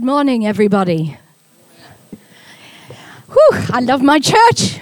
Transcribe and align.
Good 0.00 0.06
morning, 0.06 0.46
everybody. 0.46 1.18
Whew, 3.28 3.50
I 3.70 3.80
love 3.80 4.02
my 4.02 4.18
church. 4.18 4.80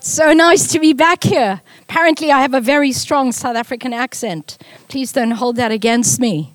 So 0.00 0.34
nice 0.34 0.70
to 0.72 0.78
be 0.78 0.92
back 0.92 1.24
here. 1.24 1.62
Apparently, 1.84 2.30
I 2.30 2.42
have 2.42 2.52
a 2.52 2.60
very 2.60 2.92
strong 2.92 3.32
South 3.32 3.56
African 3.56 3.94
accent. 3.94 4.58
Please 4.88 5.12
don't 5.12 5.30
hold 5.30 5.56
that 5.56 5.72
against 5.72 6.20
me. 6.20 6.52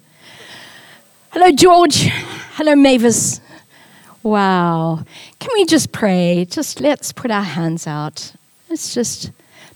Hello, 1.31 1.51
George. 1.51 2.09
Hello, 2.57 2.75
Mavis. 2.75 3.41
Wow. 4.21 5.03
Can 5.39 5.49
we 5.55 5.65
just 5.65 5.91
pray? 5.91 6.45
Just 6.47 6.79
let's 6.79 7.11
put 7.11 7.31
our 7.31 7.41
hands 7.41 7.87
out. 7.87 8.33
Let's 8.69 8.93
just, 8.93 9.31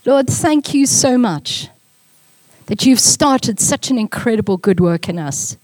Lord, 0.05 0.27
thank 0.27 0.71
you 0.71 0.85
so 0.85 1.17
much 1.17 1.67
that 2.67 2.85
you've 2.85 2.99
started 2.99 3.59
such 3.59 3.89
an 3.89 3.97
incredible 3.97 4.57
good 4.57 4.79
work 4.79 5.09
in 5.09 5.17
us. 5.17 5.57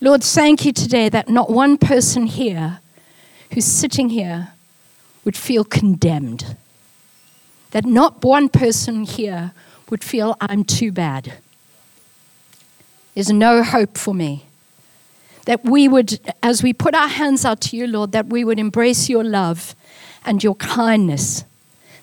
Lord, 0.00 0.22
thank 0.22 0.64
you 0.64 0.72
today 0.72 1.08
that 1.08 1.28
not 1.28 1.50
one 1.50 1.76
person 1.76 2.26
here 2.26 2.78
who's 3.52 3.64
sitting 3.64 4.10
here 4.10 4.52
would 5.24 5.36
feel 5.36 5.64
condemned. 5.64 6.56
That 7.72 7.84
not 7.84 8.22
one 8.22 8.48
person 8.48 9.02
here 9.02 9.52
would 9.90 10.04
feel 10.04 10.36
I'm 10.40 10.62
too 10.62 10.92
bad. 10.92 11.34
There's 13.14 13.32
no 13.32 13.64
hope 13.64 13.98
for 13.98 14.14
me. 14.14 14.44
That 15.46 15.64
we 15.64 15.88
would, 15.88 16.20
as 16.44 16.62
we 16.62 16.72
put 16.72 16.94
our 16.94 17.08
hands 17.08 17.44
out 17.44 17.60
to 17.62 17.76
you, 17.76 17.88
Lord, 17.88 18.12
that 18.12 18.26
we 18.26 18.44
would 18.44 18.60
embrace 18.60 19.08
your 19.08 19.24
love 19.24 19.74
and 20.24 20.44
your 20.44 20.54
kindness. 20.54 21.44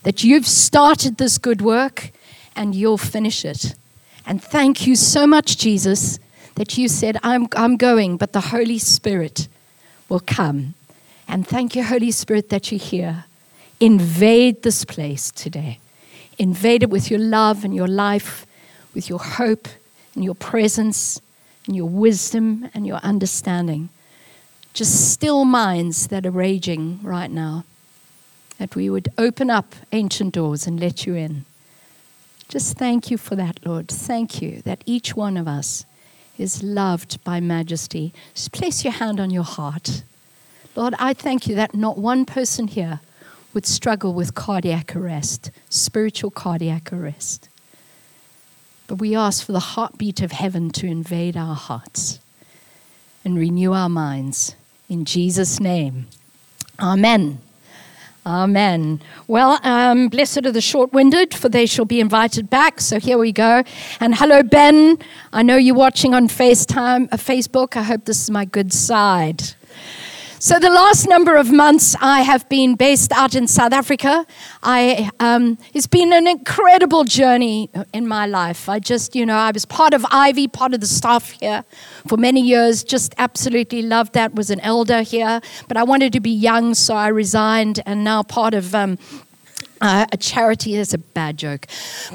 That 0.03 0.21
you've 0.21 0.47
started 0.47 1.15
this 1.15 1.37
good 1.37 1.61
work 1.61 2.11
and 2.57 2.75
you'll 2.75 2.97
finish 2.97 3.45
it. 3.45 3.75
And 4.25 4.43
thank 4.43 4.85
you 4.85 4.97
so 4.97 5.25
much, 5.25 5.57
Jesus 5.57 6.19
that 6.55 6.77
you 6.77 6.87
said, 6.87 7.17
I'm, 7.23 7.47
I'm 7.55 7.77
going, 7.77 8.17
but 8.17 8.33
the 8.33 8.41
Holy 8.41 8.79
Spirit 8.79 9.47
will 10.09 10.21
come. 10.21 10.73
And 11.27 11.47
thank 11.47 11.75
you, 11.75 11.83
Holy 11.83 12.11
Spirit, 12.11 12.49
that 12.49 12.71
you're 12.71 12.79
here. 12.79 13.25
Invade 13.79 14.63
this 14.63 14.85
place 14.85 15.31
today. 15.31 15.79
Invade 16.37 16.83
it 16.83 16.89
with 16.89 17.09
your 17.09 17.19
love 17.19 17.63
and 17.63 17.75
your 17.75 17.87
life, 17.87 18.45
with 18.93 19.09
your 19.09 19.19
hope 19.19 19.67
and 20.13 20.23
your 20.23 20.35
presence 20.35 21.19
and 21.65 21.75
your 21.75 21.89
wisdom 21.89 22.69
and 22.73 22.85
your 22.85 22.97
understanding. 22.97 23.89
Just 24.73 25.11
still 25.11 25.45
minds 25.45 26.07
that 26.07 26.25
are 26.25 26.31
raging 26.31 26.99
right 27.01 27.31
now. 27.31 27.65
That 28.59 28.75
we 28.75 28.89
would 28.89 29.09
open 29.17 29.49
up 29.49 29.75
ancient 29.91 30.33
doors 30.33 30.67
and 30.67 30.79
let 30.79 31.05
you 31.05 31.15
in. 31.15 31.45
Just 32.47 32.77
thank 32.77 33.09
you 33.09 33.17
for 33.17 33.35
that, 33.35 33.65
Lord. 33.65 33.87
Thank 33.89 34.41
you 34.41 34.61
that 34.61 34.83
each 34.85 35.15
one 35.15 35.35
of 35.35 35.47
us 35.47 35.85
is 36.37 36.63
loved 36.63 37.23
by 37.23 37.39
majesty. 37.39 38.13
Just 38.33 38.51
place 38.51 38.83
your 38.83 38.93
hand 38.93 39.19
on 39.19 39.29
your 39.29 39.43
heart. 39.43 40.03
Lord, 40.75 40.93
I 40.99 41.13
thank 41.13 41.47
you 41.47 41.55
that 41.55 41.73
not 41.73 41.97
one 41.97 42.25
person 42.25 42.67
here 42.67 42.99
would 43.53 43.65
struggle 43.65 44.13
with 44.13 44.35
cardiac 44.35 44.95
arrest, 44.95 45.51
spiritual 45.69 46.31
cardiac 46.31 46.91
arrest. 46.91 47.47
But 48.87 48.95
we 48.95 49.15
ask 49.15 49.45
for 49.45 49.53
the 49.53 49.59
heartbeat 49.59 50.21
of 50.21 50.31
heaven 50.33 50.69
to 50.71 50.85
invade 50.85 51.37
our 51.37 51.55
hearts 51.55 52.19
and 53.23 53.37
renew 53.37 53.73
our 53.73 53.89
minds. 53.89 54.55
In 54.89 55.05
Jesus' 55.05 55.59
name, 55.59 56.07
Amen. 56.79 57.39
Amen. 58.25 59.03
Well, 59.27 59.59
um, 59.61 60.07
blessed 60.07 60.47
are 60.47 60.51
the 60.51 60.59
short 60.59 60.91
winded, 60.91 61.31
for 61.31 61.47
they 61.47 61.67
shall 61.67 61.85
be 61.85 61.99
invited 61.99 62.49
back. 62.49 62.81
So 62.81 62.99
here 62.99 63.19
we 63.19 63.31
go. 63.31 63.63
And 63.99 64.15
hello, 64.15 64.41
Ben. 64.41 64.97
I 65.31 65.43
know 65.43 65.57
you're 65.57 65.75
watching 65.75 66.15
on 66.15 66.27
FaceTime, 66.27 67.07
uh, 67.11 67.17
Facebook. 67.17 67.75
I 67.75 67.83
hope 67.83 68.05
this 68.05 68.23
is 68.23 68.31
my 68.31 68.45
good 68.45 68.73
side. 68.73 69.43
So, 70.37 70.59
the 70.59 70.69
last 70.69 71.07
number 71.07 71.37
of 71.37 71.49
months 71.49 71.95
I 72.01 72.21
have 72.21 72.49
been 72.49 72.75
based 72.75 73.13
out 73.13 73.35
in 73.35 73.47
South 73.47 73.71
Africa. 73.71 74.25
I, 74.61 75.09
um, 75.21 75.57
it's 75.73 75.87
been 75.87 76.11
an 76.11 76.27
incredible 76.27 77.05
journey 77.05 77.69
in 77.93 78.05
my 78.05 78.25
life. 78.25 78.67
I 78.67 78.79
just, 78.79 79.15
you 79.15 79.25
know, 79.25 79.37
I 79.37 79.51
was 79.51 79.63
part 79.63 79.93
of 79.93 80.05
Ivy, 80.11 80.49
part 80.49 80.73
of 80.73 80.81
the 80.81 80.87
staff 80.87 81.31
here 81.31 81.63
for 82.05 82.17
many 82.17 82.41
years. 82.41 82.83
Just 82.83 83.15
absolutely 83.17 83.81
loved 83.81 84.11
that. 84.13 84.35
Was 84.35 84.49
an 84.49 84.59
elder 84.59 85.03
here, 85.03 85.39
but 85.69 85.77
I 85.77 85.83
wanted 85.83 86.11
to 86.11 86.19
be 86.19 86.31
young, 86.31 86.73
so 86.73 86.95
I 86.95 87.07
resigned, 87.07 87.81
and 87.85 88.03
now 88.03 88.21
part 88.21 88.53
of 88.53 88.75
um, 88.75 88.97
uh, 89.79 90.05
a 90.11 90.17
charity 90.17 90.75
is 90.75 90.93
a 90.93 90.97
bad 90.97 91.37
joke. 91.37 91.67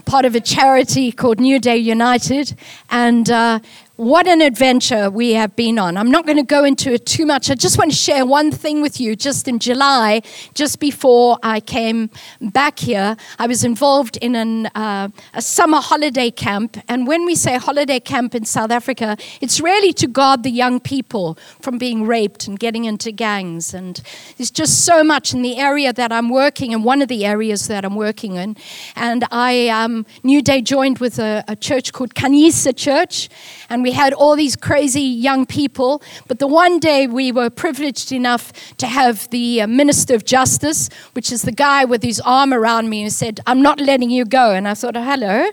Part 0.04 0.24
of 0.24 0.34
a 0.34 0.40
charity 0.40 1.10
called 1.12 1.40
New 1.40 1.58
Day 1.58 1.76
United, 1.78 2.54
and 2.90 3.30
uh, 3.30 3.60
what 4.00 4.26
an 4.26 4.40
adventure 4.40 5.10
we 5.10 5.34
have 5.34 5.54
been 5.56 5.78
on. 5.78 5.98
I'm 5.98 6.10
not 6.10 6.24
going 6.24 6.38
to 6.38 6.42
go 6.42 6.64
into 6.64 6.90
it 6.90 7.04
too 7.04 7.26
much. 7.26 7.50
I 7.50 7.54
just 7.54 7.76
want 7.76 7.90
to 7.90 7.96
share 7.96 8.24
one 8.24 8.50
thing 8.50 8.80
with 8.80 8.98
you. 8.98 9.14
Just 9.14 9.46
in 9.46 9.58
July, 9.58 10.22
just 10.54 10.80
before 10.80 11.38
I 11.42 11.60
came 11.60 12.08
back 12.40 12.78
here, 12.78 13.14
I 13.38 13.46
was 13.46 13.62
involved 13.62 14.16
in 14.22 14.36
an, 14.36 14.68
uh, 14.68 15.10
a 15.34 15.42
summer 15.42 15.82
holiday 15.82 16.30
camp. 16.30 16.78
And 16.88 17.06
when 17.06 17.26
we 17.26 17.34
say 17.34 17.58
holiday 17.58 18.00
camp 18.00 18.34
in 18.34 18.46
South 18.46 18.70
Africa, 18.70 19.18
it's 19.42 19.60
really 19.60 19.92
to 19.92 20.06
guard 20.06 20.44
the 20.44 20.50
young 20.50 20.80
people 20.80 21.36
from 21.60 21.76
being 21.76 22.06
raped 22.06 22.48
and 22.48 22.58
getting 22.58 22.86
into 22.86 23.12
gangs. 23.12 23.74
And 23.74 24.00
there's 24.38 24.50
just 24.50 24.86
so 24.86 25.04
much 25.04 25.34
in 25.34 25.42
the 25.42 25.58
area 25.58 25.92
that 25.92 26.10
I'm 26.10 26.30
working 26.30 26.72
in, 26.72 26.84
one 26.84 27.02
of 27.02 27.08
the 27.08 27.26
areas 27.26 27.68
that 27.68 27.84
I'm 27.84 27.96
working 27.96 28.36
in. 28.36 28.56
And 28.96 29.26
I, 29.30 29.68
um, 29.68 30.06
New 30.22 30.40
Day 30.40 30.62
joined 30.62 31.00
with 31.00 31.18
a, 31.18 31.44
a 31.48 31.54
church 31.54 31.92
called 31.92 32.14
Khanyisa 32.14 32.74
Church. 32.74 33.28
And 33.68 33.82
we 33.82 33.89
we 33.90 33.94
had 33.96 34.12
all 34.12 34.36
these 34.36 34.54
crazy 34.54 35.02
young 35.02 35.44
people. 35.46 36.00
But 36.28 36.38
the 36.38 36.46
one 36.46 36.78
day 36.78 37.08
we 37.08 37.32
were 37.32 37.50
privileged 37.50 38.12
enough 38.12 38.52
to 38.76 38.86
have 38.86 39.28
the 39.30 39.62
uh, 39.62 39.66
Minister 39.66 40.14
of 40.14 40.24
Justice, 40.24 40.88
which 41.14 41.32
is 41.32 41.42
the 41.42 41.50
guy 41.50 41.84
with 41.84 42.04
his 42.04 42.20
arm 42.20 42.52
around 42.54 42.88
me, 42.88 43.02
who 43.02 43.10
said, 43.10 43.40
I'm 43.48 43.60
not 43.62 43.80
letting 43.80 44.08
you 44.08 44.24
go. 44.24 44.52
And 44.52 44.68
I 44.68 44.74
thought, 44.74 44.96
oh, 44.96 45.02
hello. 45.02 45.50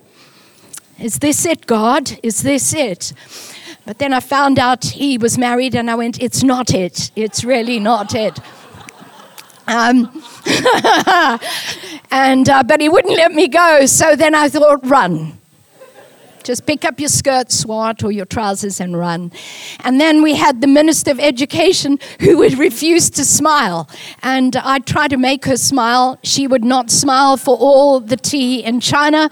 Is 1.00 1.18
this 1.18 1.48
it, 1.48 1.66
God? 1.66 2.20
Is 2.22 2.44
this 2.44 2.76
it? 2.76 3.12
But 3.88 3.98
then 3.98 4.14
I 4.14 4.20
found 4.20 4.60
out 4.60 4.86
he 4.86 5.18
was 5.18 5.40
married, 5.40 5.74
and 5.74 5.90
I 5.90 5.96
went, 5.96 6.22
It's 6.22 6.44
not 6.44 6.74
it. 6.76 7.10
It's 7.16 7.44
really 7.44 7.80
not 7.80 8.14
it. 8.14 8.38
Um, 9.68 10.24
and 12.12 12.48
uh, 12.50 12.64
but 12.64 12.82
he 12.82 12.90
wouldn't 12.90 13.16
let 13.16 13.32
me 13.32 13.48
go. 13.48 13.86
So 13.86 14.16
then 14.16 14.36
I 14.36 14.50
thought, 14.50 14.86
run. 14.88 15.37
Just 16.48 16.66
pick 16.66 16.86
up 16.86 16.98
your 16.98 17.10
skirt, 17.10 17.52
swat, 17.52 18.06
or 18.06 18.12
your 18.14 18.24
trousers 18.24 18.80
and 18.80 18.98
run. 18.98 19.34
And 19.84 20.00
then 20.00 20.24
we 20.24 20.36
had 20.36 20.62
the 20.62 20.68
Minister 20.68 21.12
of 21.12 21.20
Education 21.20 22.00
who 22.22 22.38
would 22.38 22.58
refuse 22.58 23.10
to 23.10 23.26
smile. 23.26 23.90
And 24.24 24.56
I 24.56 24.80
tried 24.80 25.10
to 25.10 25.18
make 25.18 25.44
her 25.44 25.58
smile. 25.58 26.18
She 26.24 26.48
would 26.48 26.64
not 26.64 26.90
smile 26.90 27.36
for 27.36 27.58
all 27.58 28.00
the 28.00 28.16
tea 28.16 28.64
in 28.64 28.80
China. 28.80 29.30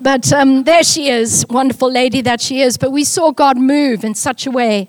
But 0.00 0.32
um, 0.32 0.64
there 0.64 0.82
she 0.82 1.10
is, 1.10 1.44
wonderful 1.50 1.92
lady 1.92 2.22
that 2.22 2.40
she 2.40 2.62
is. 2.62 2.78
But 2.78 2.92
we 2.92 3.04
saw 3.04 3.30
God 3.30 3.58
move 3.58 4.02
in 4.02 4.14
such 4.14 4.46
a 4.46 4.50
way. 4.50 4.88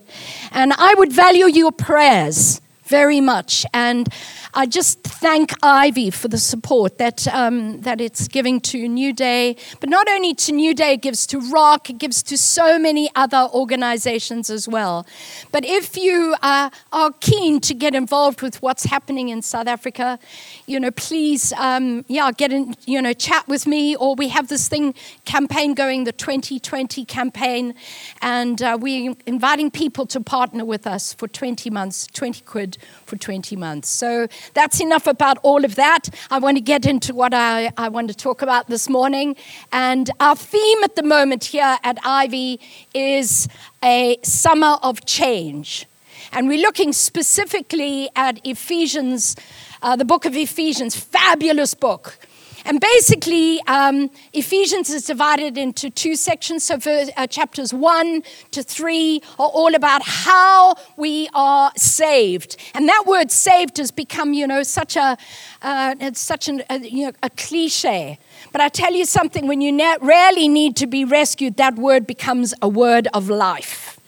And 0.53 0.71
I 0.71 0.93
would 0.93 1.11
value 1.11 1.47
your 1.47 1.73
prayers 1.73 2.61
very 2.85 3.19
much. 3.19 3.65
And 3.73 4.07
I 4.53 4.65
just 4.65 5.01
thank 5.01 5.51
Ivy 5.63 6.11
for 6.11 6.27
the 6.27 6.37
support 6.37 6.97
that, 6.97 7.27
um, 7.33 7.81
that 7.81 7.99
it's 7.99 8.27
giving 8.27 8.61
to 8.61 8.87
New 8.87 9.11
Day, 9.11 9.57
but 9.79 9.89
not 9.89 10.07
only 10.09 10.33
to 10.35 10.51
New 10.51 10.73
Day, 10.73 10.93
it 10.93 11.01
gives 11.01 11.25
to 11.27 11.39
Rock, 11.39 11.89
it 11.89 11.97
gives 11.97 12.21
to 12.23 12.37
so 12.37 12.79
many 12.79 13.09
other 13.15 13.49
organizations 13.53 14.49
as 14.49 14.67
well. 14.67 15.05
But 15.51 15.65
if 15.65 15.97
you 15.97 16.35
uh, 16.41 16.69
are 16.91 17.11
keen 17.19 17.59
to 17.61 17.73
get 17.73 17.95
involved 17.95 18.41
with 18.41 18.61
what's 18.61 18.85
happening 18.85 19.29
in 19.29 19.41
South 19.41 19.67
Africa, 19.67 20.19
you 20.67 20.79
know, 20.79 20.91
please, 20.91 21.53
um, 21.53 22.05
yeah, 22.07 22.31
get 22.31 22.53
in, 22.53 22.75
you 22.85 23.01
know, 23.01 23.13
chat 23.13 23.47
with 23.47 23.65
me, 23.67 23.95
or 23.95 24.15
we 24.15 24.29
have 24.29 24.47
this 24.47 24.67
thing 24.67 24.93
campaign 25.25 25.73
going, 25.73 26.03
the 26.03 26.11
2020 26.11 27.03
campaign, 27.05 27.73
and 28.21 28.61
uh, 28.61 28.77
we're 28.79 29.15
inviting 29.25 29.71
people 29.71 30.05
to 30.05 30.21
partner 30.21 30.63
with 30.63 30.85
us 30.85 31.13
for 31.13 31.27
20 31.27 31.69
months, 31.69 32.07
20 32.07 32.41
quid 32.43 32.74
for 33.05 33.15
20 33.15 33.55
months. 33.55 33.89
So 33.89 34.27
that's 34.53 34.79
enough 34.79 35.07
about 35.07 35.37
all 35.43 35.65
of 35.65 35.75
that. 35.75 36.09
I 36.31 36.39
want 36.39 36.57
to 36.57 36.61
get 36.61 36.85
into 36.85 37.13
what 37.13 37.33
I, 37.33 37.71
I 37.77 37.89
want 37.89 38.07
to 38.09 38.15
talk 38.15 38.41
about 38.41 38.67
this 38.67 38.89
morning. 38.89 39.35
And 39.71 40.09
our 40.19 40.35
theme 40.35 40.83
at 40.83 40.95
the 40.95 41.03
moment 41.03 41.45
here 41.45 41.77
at 41.83 41.97
Ivy 42.03 42.59
is 42.93 43.47
a 43.83 44.17
summer 44.23 44.77
of 44.81 45.05
change. 45.05 45.85
And 46.31 46.47
we're 46.47 46.61
looking 46.61 46.91
specifically 46.93 48.09
at 48.15 48.45
Ephesians, 48.45 49.35
uh, 49.81 49.95
the 49.95 50.05
book 50.05 50.25
of 50.25 50.35
Ephesians, 50.35 50.95
fabulous 50.95 51.73
book. 51.73 52.17
And 52.67 52.81
basically, 52.81 53.61
um, 53.67 54.09
Ephesians 54.33 54.89
is 54.89 55.03
divided 55.05 55.55
into 55.55 55.91
two 55.91 56.15
sections. 56.15 56.63
So, 56.63 56.79
uh, 57.15 57.27
chapters 57.27 57.71
one 57.73 58.23
to 58.51 58.63
three 58.63 59.21
are 59.37 59.47
all 59.47 59.75
about 59.75 60.01
how 60.01 60.75
we 60.97 61.29
are 61.35 61.71
saved. 61.77 62.57
And 62.73 62.89
that 62.89 63.03
word 63.05 63.29
saved 63.29 63.77
has 63.77 63.91
become, 63.91 64.33
you 64.33 64.47
know, 64.47 64.63
such 64.63 64.95
a, 64.95 65.15
uh, 65.61 65.95
it's 65.99 66.19
such 66.19 66.49
an, 66.49 66.63
a, 66.71 66.79
you 66.79 67.05
know, 67.05 67.11
a 67.21 67.29
cliche. 67.29 68.17
But 68.51 68.61
I 68.61 68.69
tell 68.69 68.93
you 68.93 69.05
something, 69.05 69.47
when 69.47 69.61
you 69.61 69.71
ne- 69.71 69.97
rarely 70.01 70.47
need 70.47 70.75
to 70.77 70.87
be 70.87 71.05
rescued, 71.05 71.57
that 71.57 71.75
word 71.75 72.07
becomes 72.07 72.55
a 72.63 72.67
word 72.67 73.07
of 73.13 73.29
life. 73.29 73.99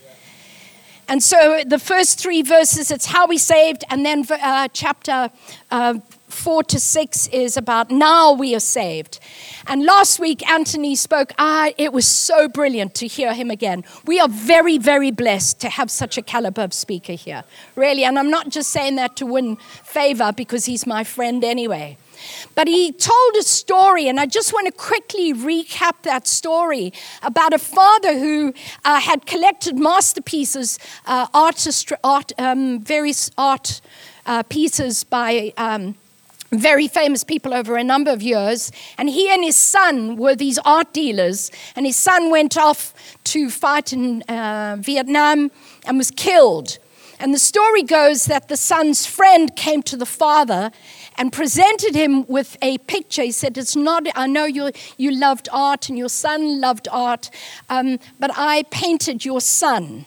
And 1.07 1.21
so 1.23 1.63
the 1.65 1.79
first 1.79 2.19
three 2.19 2.41
verses, 2.41 2.91
it's 2.91 3.05
how 3.05 3.27
we 3.27 3.37
saved, 3.37 3.85
and 3.89 4.05
then 4.05 4.25
uh, 4.29 4.67
chapter 4.73 5.29
uh, 5.71 5.99
four 6.27 6.63
to 6.63 6.79
six 6.79 7.27
is 7.27 7.57
about 7.57 7.89
now 7.89 8.31
we 8.33 8.55
are 8.55 8.59
saved. 8.59 9.19
And 9.65 9.83
last 9.83 10.19
week, 10.19 10.47
Anthony 10.49 10.95
spoke. 10.95 11.33
Ah, 11.37 11.71
it 11.77 11.93
was 11.93 12.07
so 12.07 12.47
brilliant 12.47 12.95
to 12.95 13.07
hear 13.07 13.33
him 13.33 13.49
again. 13.49 13.83
We 14.05 14.19
are 14.19 14.29
very, 14.29 14.77
very 14.77 15.11
blessed 15.11 15.59
to 15.61 15.69
have 15.69 15.89
such 15.89 16.17
a 16.17 16.21
caliber 16.21 16.61
of 16.61 16.73
speaker 16.73 17.13
here, 17.13 17.43
really. 17.75 18.03
And 18.03 18.19
I'm 18.19 18.29
not 18.29 18.49
just 18.49 18.69
saying 18.69 18.95
that 18.95 19.15
to 19.17 19.25
win 19.25 19.57
favor 19.83 20.31
because 20.31 20.65
he's 20.65 20.85
my 20.85 21.03
friend 21.03 21.43
anyway. 21.43 21.97
But 22.55 22.67
he 22.67 22.91
told 22.91 23.35
a 23.39 23.43
story, 23.43 24.07
and 24.07 24.19
I 24.19 24.25
just 24.25 24.51
want 24.51 24.65
to 24.65 24.71
quickly 24.71 25.33
recap 25.33 26.01
that 26.03 26.27
story 26.27 26.91
about 27.21 27.53
a 27.53 27.59
father 27.59 28.17
who 28.17 28.53
uh, 28.83 28.99
had 28.99 29.25
collected 29.25 29.77
masterpieces, 29.77 30.79
uh, 31.05 31.27
artist, 31.33 31.91
art, 32.03 32.31
um, 32.39 32.79
various 32.79 33.31
art 33.37 33.81
uh, 34.25 34.43
pieces 34.43 35.03
by. 35.03 35.53
Um, 35.57 35.95
very 36.51 36.87
famous 36.87 37.23
people 37.23 37.53
over 37.53 37.75
a 37.75 37.83
number 37.83 38.11
of 38.11 38.21
years. 38.21 38.71
And 38.97 39.09
he 39.09 39.29
and 39.29 39.43
his 39.43 39.55
son 39.55 40.15
were 40.15 40.35
these 40.35 40.57
art 40.59 40.93
dealers. 40.93 41.51
And 41.75 41.85
his 41.85 41.97
son 41.97 42.31
went 42.31 42.57
off 42.57 42.93
to 43.25 43.49
fight 43.49 43.93
in 43.93 44.21
uh, 44.23 44.77
Vietnam 44.79 45.51
and 45.85 45.97
was 45.97 46.11
killed. 46.11 46.79
And 47.19 47.33
the 47.33 47.39
story 47.39 47.81
goes 47.81 48.25
that 48.25 48.47
the 48.47 48.57
son's 48.57 49.05
friend 49.05 49.55
came 49.55 49.81
to 49.83 49.97
the 49.97 50.05
father 50.05 50.71
and 51.17 51.33
presented 51.33 51.95
him 51.95 52.27
with 52.27 52.57
a 52.61 52.77
picture. 52.79 53.23
He 53.23 53.31
said, 53.31 53.57
It's 53.57 53.75
not, 53.75 54.05
I 54.15 54.27
know 54.27 54.45
you, 54.45 54.71
you 54.97 55.11
loved 55.11 55.49
art 55.51 55.89
and 55.89 55.97
your 55.97 56.09
son 56.09 56.61
loved 56.61 56.87
art, 56.91 57.31
um, 57.69 57.99
but 58.19 58.31
I 58.35 58.63
painted 58.69 59.25
your 59.25 59.41
son. 59.41 60.05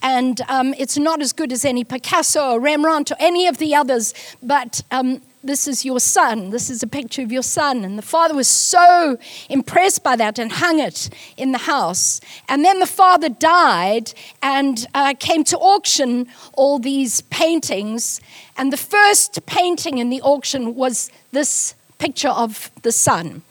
And 0.00 0.42
um, 0.48 0.74
it's 0.78 0.96
not 0.96 1.20
as 1.20 1.32
good 1.32 1.50
as 1.50 1.64
any 1.64 1.82
Picasso 1.82 2.52
or 2.52 2.60
Rembrandt 2.60 3.10
or 3.10 3.16
any 3.18 3.48
of 3.48 3.58
the 3.58 3.74
others, 3.74 4.14
but 4.42 4.82
um, 4.90 5.22
this 5.44 5.68
is 5.68 5.84
your 5.84 6.00
son. 6.00 6.50
This 6.50 6.70
is 6.70 6.82
a 6.82 6.86
picture 6.86 7.22
of 7.22 7.30
your 7.30 7.42
son. 7.42 7.84
And 7.84 7.98
the 7.98 8.02
father 8.02 8.34
was 8.34 8.48
so 8.48 9.18
impressed 9.48 10.02
by 10.02 10.16
that 10.16 10.38
and 10.38 10.50
hung 10.50 10.80
it 10.80 11.10
in 11.36 11.52
the 11.52 11.58
house. 11.58 12.20
And 12.48 12.64
then 12.64 12.80
the 12.80 12.86
father 12.86 13.28
died 13.28 14.12
and 14.42 14.86
uh, 14.94 15.14
came 15.18 15.44
to 15.44 15.58
auction 15.58 16.26
all 16.54 16.78
these 16.78 17.20
paintings. 17.22 18.20
And 18.56 18.72
the 18.72 18.78
first 18.78 19.44
painting 19.46 19.98
in 19.98 20.08
the 20.08 20.22
auction 20.22 20.74
was 20.74 21.10
this 21.32 21.74
picture 21.98 22.30
of 22.30 22.70
the 22.82 22.92
son. 22.92 23.42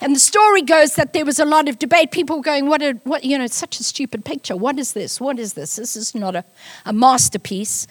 And 0.00 0.16
the 0.16 0.20
story 0.20 0.62
goes 0.62 0.96
that 0.96 1.12
there 1.12 1.24
was 1.24 1.38
a 1.38 1.44
lot 1.44 1.68
of 1.68 1.78
debate. 1.78 2.10
People 2.10 2.40
going, 2.40 2.66
what, 2.66 2.82
a, 2.82 2.94
what 3.04 3.22
you 3.22 3.38
know, 3.38 3.44
it's 3.44 3.54
such 3.54 3.78
a 3.78 3.84
stupid 3.84 4.24
picture. 4.24 4.56
What 4.56 4.78
is 4.78 4.94
this? 4.94 5.20
What 5.20 5.38
is 5.38 5.52
this? 5.52 5.76
This 5.76 5.94
is 5.94 6.14
not 6.14 6.34
a, 6.34 6.44
a 6.84 6.92
masterpiece. 6.92 7.86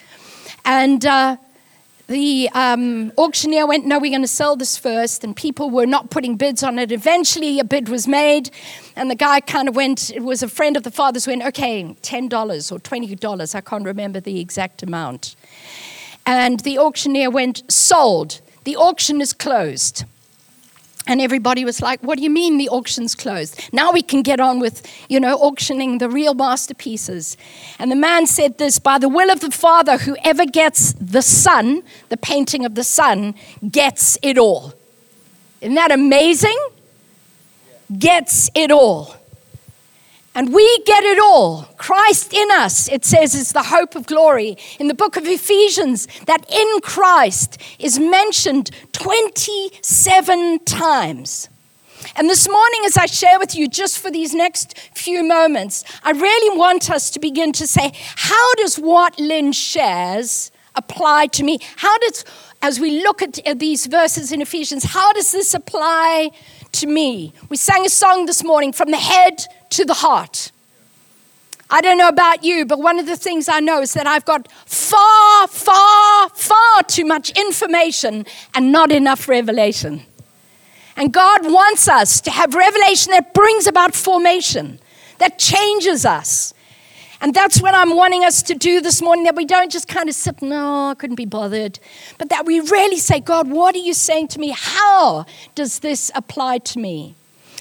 And 0.66 1.06
uh, 1.06 1.38
the 2.12 2.50
um, 2.54 3.12
auctioneer 3.18 3.66
went, 3.66 3.86
No, 3.86 3.98
we're 3.98 4.12
going 4.12 4.22
to 4.22 4.28
sell 4.28 4.56
this 4.56 4.78
first. 4.78 5.24
And 5.24 5.36
people 5.36 5.69
were 5.69 5.86
not 5.86 6.12
putting 6.12 6.36
bids 6.36 6.62
on 6.62 6.78
it. 6.78 6.92
Eventually, 6.92 7.60
a 7.60 7.63
bid 7.63 7.90
was 7.90 8.08
made. 8.08 8.52
And 8.96 9.10
the 9.10 9.16
guy 9.16 9.40
kind 9.40 9.68
of 9.68 9.75
went, 9.75 10.12
it 10.12 10.22
was 10.22 10.44
a 10.44 10.48
friend 10.48 10.78
of 10.78 10.84
the 10.84 10.92
father's, 10.92 11.25
went, 11.25 11.42
Okay, 11.44 11.96
$10 12.02 12.72
or 12.72 12.80
$20. 12.80 13.56
I 13.56 13.62
can't 13.62 13.86
remember 13.86 14.19
the 14.19 14.40
exact 14.40 14.84
amount. 14.84 15.36
And 16.25 16.60
the 16.60 16.78
auctioneer 16.78 17.30
went, 17.30 17.63
Sold. 17.72 18.42
The 18.66 18.75
auction 18.75 19.22
is 19.22 19.34
closed. 19.34 20.04
And 21.07 21.19
everybody 21.19 21.65
was 21.65 21.81
like, 21.81 22.01
What 22.01 22.18
do 22.18 22.24
you 22.24 22.30
mean 22.30 22.57
the 22.57 22.69
auction's 22.69 23.15
closed? 23.15 23.59
Now 23.74 23.92
we 23.92 24.01
can 24.01 24.21
get 24.21 24.39
on 24.39 24.59
with, 24.59 24.86
you 25.09 25.19
know, 25.19 25.36
auctioning 25.38 25.98
the 25.98 26.09
real 26.09 26.33
masterpieces. 26.33 27.38
And 27.80 27.92
the 27.92 27.95
man 27.95 28.27
said 28.27 28.57
this 28.57 28.80
By 28.80 29.00
the 29.00 29.09
will 29.09 29.31
of 29.31 29.39
the 29.39 29.51
Father, 29.51 29.98
whoever 29.98 30.45
gets 30.45 30.94
the 30.94 31.21
Son, 31.21 31.83
the 32.09 32.18
painting 32.18 32.65
of 32.65 32.75
the 32.75 32.83
Son, 32.83 33.33
gets 33.69 34.18
it 34.21 34.38
all. 34.38 34.74
Isn't 35.59 35.75
that 35.75 35.92
amazing? 35.92 36.57
Gets 37.98 38.50
it 38.56 38.71
all. 38.71 39.15
And 40.33 40.54
we 40.54 40.80
get 40.86 41.04
it 41.04 41.19
all. 41.19 41.63
Christ 41.78 42.33
in 42.33 42.50
us, 42.51 42.88
it 42.89 43.04
says, 43.04 43.36
is 43.36 43.51
the 43.51 43.63
hope 43.63 43.95
of 43.95 44.06
glory. 44.06 44.57
In 44.80 44.88
the 44.88 44.94
book 44.94 45.18
of 45.18 45.25
Ephesians, 45.25 46.07
that 46.25 46.50
in 46.50 46.80
Christ 46.81 47.57
is 47.80 48.00
mentioned 48.00 48.72
27 48.94 50.60
times. 50.60 51.50
And 52.16 52.30
this 52.30 52.48
morning, 52.50 52.81
as 52.86 52.98
I 52.98 53.07
share 53.07 53.39
with 53.39 53.56
you, 53.56 53.68
just 53.68 54.00
for 54.00 54.10
these 54.10 54.33
next 54.33 54.78
few 54.95 55.24
moments, 55.24 55.83
I 56.04 56.12
really 56.12 56.57
want 56.57 56.89
us 56.89 57.10
to 57.12 57.19
begin 57.19 57.51
to 57.54 57.68
say, 57.68 57.92
how 58.16 58.54
does 58.56 58.77
what 58.77 59.19
Lynn 59.19 59.51
shares 59.51 60.51
apply 60.75 61.27
to 61.27 61.44
me? 61.44 61.60
How 61.75 61.98
does, 62.00 62.24
as 62.62 62.80
we 62.80 63.04
look 63.04 63.22
at 63.22 63.60
these 63.60 63.86
verses 63.86 64.31
in 64.31 64.42
Ephesians, 64.42 64.86
how 64.86 65.12
does 65.12 65.31
this 65.31 65.54
apply 65.54 66.31
to 66.74 66.88
me? 66.88 67.34
We 67.50 67.58
sang 67.58 67.86
a 67.86 67.90
song 67.90 68.26
this 68.26 68.44
morning, 68.44 68.74
From 68.74 68.92
the 68.92 68.98
Head 68.98 69.46
to 69.72 69.86
the 69.86 69.96
heart. 69.96 70.52
I 71.70 71.80
don't 71.80 71.98
know 71.98 72.10
about 72.10 72.44
you, 72.44 72.66
but 72.66 72.80
one 72.80 73.00
of 73.00 73.06
the 73.06 73.16
things 73.16 73.48
I 73.48 73.62
know 73.62 73.82
is 73.82 73.94
that 73.94 74.06
I've 74.06 74.26
got 74.26 74.52
far, 74.66 75.48
far, 75.48 76.30
far 76.30 76.84
too 76.86 77.06
much 77.06 77.32
information 77.32 78.26
and 78.54 78.74
not 78.74 78.92
enough 78.92 79.30
revelation. 79.30 80.04
And 80.98 81.14
God 81.14 81.46
wants 81.46 81.88
us 81.88 82.20
to 82.22 82.32
have 82.32 82.54
revelation 82.54 83.12
that 83.12 83.34
brings 83.34 83.68
about 83.68 83.96
formation, 83.96 84.80
that 85.20 85.40
changes 85.40 86.06
us. 86.06 86.50
And 87.22 87.36
that's 87.36 87.62
what 87.62 87.76
I'm 87.76 87.96
wanting 87.96 88.26
us 88.26 88.42
to 88.44 88.56
do 88.56 88.82
this 88.82 89.00
morning 89.00 89.26
that 89.26 89.36
we 89.36 89.46
don't 89.46 89.72
just 89.72 89.88
kind 89.88 90.10
of 90.10 90.16
sit, 90.16 90.42
no, 90.42 90.90
I 90.90 90.96
couldn't 90.96 91.18
be 91.18 91.25
bothered, 91.25 91.80
but 92.18 92.30
that 92.30 92.48
we 92.48 92.60
really 92.60 92.98
say, 92.98 93.20
God, 93.20 93.48
what 93.48 93.75
are 93.75 93.80
you 93.80 93.94
saying 93.94 94.30
to 94.30 94.40
me? 94.40 94.56
How 94.58 95.28
does 95.54 95.80
this 95.80 96.10
apply 96.16 96.58
to 96.60 96.80
me? 96.80 97.16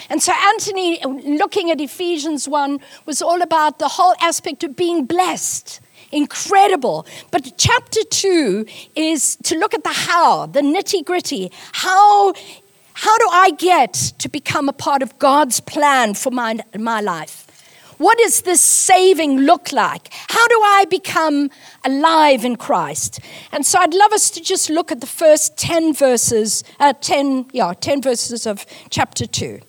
And 0.09 0.23
so, 0.23 0.33
Anthony, 0.33 0.99
looking 1.05 1.71
at 1.71 1.79
Ephesians 1.79 2.49
1, 2.49 2.81
was 3.05 3.21
all 3.21 3.43
about 3.43 3.79
the 3.79 3.89
whole 3.89 4.15
aspect 4.23 4.65
of 4.65 4.77
being 4.77 5.05
blessed. 5.05 5.81
Incredible. 6.11 7.07
But 7.31 7.53
chapter 7.59 8.01
2 8.03 8.65
is 8.97 9.37
to 9.45 9.59
look 9.59 9.75
at 9.75 9.85
the 9.85 9.93
how, 9.93 10.47
the 10.47 10.63
nitty 10.63 11.05
gritty. 11.05 11.53
How, 11.73 12.33
how 12.95 13.19
do 13.19 13.29
I 13.31 13.51
get 13.53 13.93
to 14.19 14.29
become 14.31 14.71
a 14.71 14.73
part 14.73 15.03
of 15.03 15.19
God's 15.19 15.61
plan 15.61 16.15
for 16.15 16.31
my, 16.31 16.61
my 16.77 17.03
life? 17.03 17.47
What 18.01 18.17
does 18.17 18.41
this 18.41 18.63
saving 18.63 19.41
look 19.41 19.73
like? 19.73 20.09
How 20.11 20.49
do 20.49 20.55
I 20.55 20.87
become 20.89 21.51
alive 21.85 22.47
in 22.47 22.57
Christ? 22.57 23.21
And 23.53 23.67
so 23.67 23.79
I'd 23.79 23.93
love 23.93 24.15
us 24.15 24.31
to 24.31 24.41
just 24.41 24.71
look 24.71 24.91
at 24.91 25.03
the 25.03 25.07
first 25.07 25.59
10 25.59 25.93
verses, 25.93 26.65
uh, 26.79 26.95
10, 26.99 27.51
yeah, 27.53 27.75
10 27.79 28.01
verses 28.01 28.47
of 28.47 28.65
chapter 28.89 29.27
2. 29.27 29.61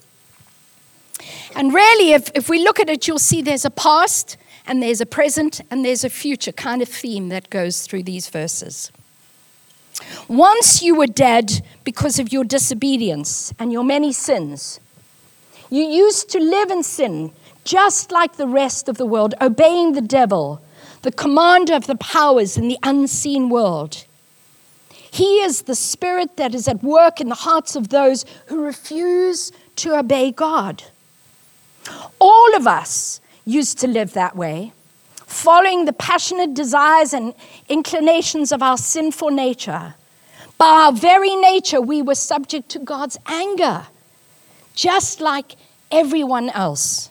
And 1.57 1.73
really, 1.73 2.13
if, 2.13 2.31
if 2.33 2.47
we 2.47 2.63
look 2.63 2.79
at 2.79 2.89
it, 2.89 3.05
you'll 3.05 3.19
see 3.19 3.41
there's 3.41 3.65
a 3.65 3.69
past 3.69 4.37
and 4.65 4.81
there's 4.81 5.01
a 5.01 5.05
present 5.05 5.59
and 5.69 5.83
there's 5.83 6.05
a 6.05 6.09
future 6.09 6.53
kind 6.53 6.81
of 6.81 6.87
theme 6.87 7.27
that 7.27 7.49
goes 7.49 7.85
through 7.85 8.03
these 8.03 8.29
verses. 8.29 8.93
Once 10.29 10.81
you 10.81 10.95
were 10.95 11.05
dead 11.05 11.61
because 11.83 12.17
of 12.17 12.31
your 12.31 12.45
disobedience 12.45 13.53
and 13.59 13.73
your 13.73 13.83
many 13.83 14.13
sins. 14.13 14.79
You 15.69 15.83
used 15.83 16.29
to 16.29 16.39
live 16.39 16.71
in 16.71 16.83
sin 16.83 17.33
just 17.63 18.11
like 18.11 18.35
the 18.37 18.47
rest 18.47 18.89
of 18.89 18.97
the 18.97 19.05
world, 19.05 19.35
obeying 19.41 19.93
the 19.93 20.01
devil, 20.01 20.61
the 21.01 21.11
commander 21.11 21.73
of 21.73 21.87
the 21.87 21.95
powers 21.95 22.57
in 22.57 22.67
the 22.67 22.77
unseen 22.83 23.49
world. 23.49 24.05
He 24.89 25.41
is 25.41 25.63
the 25.63 25.75
spirit 25.75 26.37
that 26.37 26.55
is 26.55 26.67
at 26.67 26.83
work 26.83 27.19
in 27.19 27.29
the 27.29 27.35
hearts 27.35 27.75
of 27.75 27.89
those 27.89 28.25
who 28.45 28.63
refuse 28.63 29.51
to 29.77 29.97
obey 29.97 30.31
God. 30.31 30.83
All 32.19 32.55
of 32.55 32.65
us 32.65 33.19
used 33.45 33.79
to 33.79 33.87
live 33.87 34.13
that 34.13 34.35
way, 34.35 34.71
following 35.25 35.85
the 35.85 35.93
passionate 35.93 36.53
desires 36.53 37.13
and 37.13 37.33
inclinations 37.67 38.51
of 38.51 38.61
our 38.61 38.77
sinful 38.77 39.31
nature. 39.31 39.95
By 40.57 40.67
our 40.67 40.93
very 40.93 41.35
nature, 41.35 41.81
we 41.81 42.01
were 42.01 42.15
subject 42.15 42.69
to 42.69 42.79
God's 42.79 43.17
anger, 43.25 43.87
just 44.75 45.19
like 45.19 45.55
everyone 45.91 46.49
else. 46.49 47.10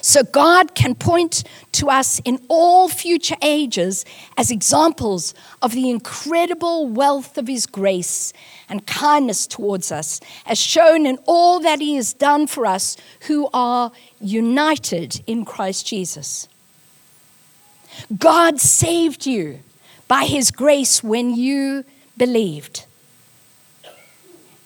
So 0.00 0.22
God 0.22 0.74
can 0.74 0.94
point 0.94 1.44
to 1.72 1.88
us 1.88 2.20
in 2.24 2.40
all 2.48 2.88
future 2.88 3.36
ages 3.42 4.04
as 4.36 4.50
examples 4.50 5.34
of 5.62 5.72
the 5.72 5.90
incredible 5.90 6.86
wealth 6.86 7.36
of 7.38 7.48
His 7.48 7.66
grace 7.66 8.32
and 8.68 8.86
kindness 8.86 9.46
towards 9.46 9.90
us, 9.90 10.20
as 10.46 10.58
shown 10.58 11.06
in 11.06 11.18
all 11.26 11.60
that 11.60 11.80
He 11.80 11.96
has 11.96 12.12
done 12.12 12.46
for 12.46 12.66
us 12.66 12.96
who 13.22 13.48
are 13.52 13.92
united 14.20 15.22
in 15.26 15.44
Christ 15.44 15.86
Jesus. 15.86 16.48
God 18.16 18.60
saved 18.60 19.26
you 19.26 19.60
by 20.06 20.24
His 20.24 20.50
grace 20.50 21.02
when 21.02 21.34
you 21.34 21.84
believed. 22.16 22.84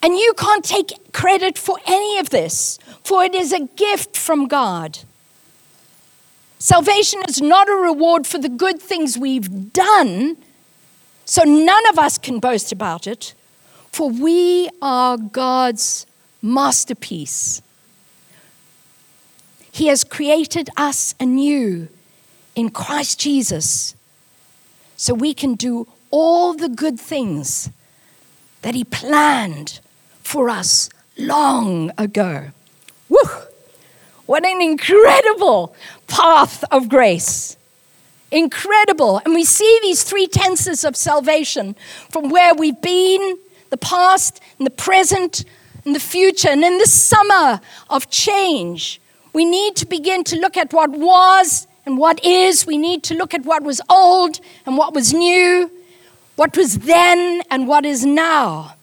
And 0.02 0.16
you 0.16 0.34
can't 0.36 0.64
take 0.64 1.12
credit 1.12 1.56
for 1.56 1.78
any 1.86 2.18
of 2.18 2.30
this, 2.30 2.78
for 3.04 3.22
it 3.22 3.34
is 3.34 3.52
a 3.52 3.60
gift 3.60 4.16
from 4.16 4.48
God. 4.48 4.98
Salvation 6.62 7.22
is 7.28 7.42
not 7.42 7.68
a 7.68 7.72
reward 7.72 8.24
for 8.24 8.38
the 8.38 8.48
good 8.48 8.80
things 8.80 9.18
we've 9.18 9.72
done, 9.72 10.36
so 11.24 11.42
none 11.42 11.88
of 11.88 11.98
us 11.98 12.18
can 12.18 12.38
boast 12.38 12.70
about 12.70 13.08
it, 13.08 13.34
for 13.90 14.08
we 14.08 14.70
are 14.80 15.16
God's 15.16 16.06
masterpiece. 16.40 17.62
He 19.72 19.88
has 19.88 20.04
created 20.04 20.70
us 20.76 21.16
anew 21.18 21.88
in 22.54 22.70
Christ 22.70 23.18
Jesus 23.18 23.96
so 24.96 25.14
we 25.14 25.34
can 25.34 25.56
do 25.56 25.88
all 26.12 26.54
the 26.54 26.68
good 26.68 27.00
things 27.00 27.70
that 28.60 28.76
He 28.76 28.84
planned 28.84 29.80
for 30.22 30.48
us 30.48 30.88
long 31.18 31.90
ago. 31.98 32.52
Woo! 33.08 33.18
What 34.26 34.46
an 34.46 34.62
incredible 34.62 35.74
path 36.12 36.62
of 36.70 36.90
grace. 36.90 37.56
Incredible. 38.30 39.20
And 39.24 39.34
we 39.34 39.44
see 39.44 39.78
these 39.82 40.04
three 40.04 40.26
tenses 40.26 40.84
of 40.84 40.94
salvation 40.94 41.74
from 42.10 42.28
where 42.28 42.54
we've 42.54 42.80
been, 42.80 43.38
the 43.70 43.78
past, 43.78 44.40
and 44.58 44.66
the 44.66 44.70
present, 44.70 45.44
and 45.84 45.94
the 45.94 46.00
future. 46.00 46.50
And 46.50 46.62
in 46.62 46.76
this 46.76 46.92
summer 46.92 47.60
of 47.88 48.10
change, 48.10 49.00
we 49.32 49.46
need 49.46 49.74
to 49.76 49.86
begin 49.86 50.22
to 50.24 50.36
look 50.36 50.56
at 50.58 50.72
what 50.72 50.90
was 50.90 51.66
and 51.86 51.96
what 51.96 52.22
is. 52.22 52.66
We 52.66 52.76
need 52.76 53.02
to 53.04 53.14
look 53.14 53.32
at 53.32 53.44
what 53.46 53.62
was 53.62 53.80
old 53.88 54.38
and 54.66 54.76
what 54.76 54.94
was 54.94 55.14
new, 55.14 55.70
what 56.36 56.56
was 56.56 56.78
then 56.78 57.42
and 57.50 57.66
what 57.66 57.86
is 57.86 58.04
now. 58.04 58.74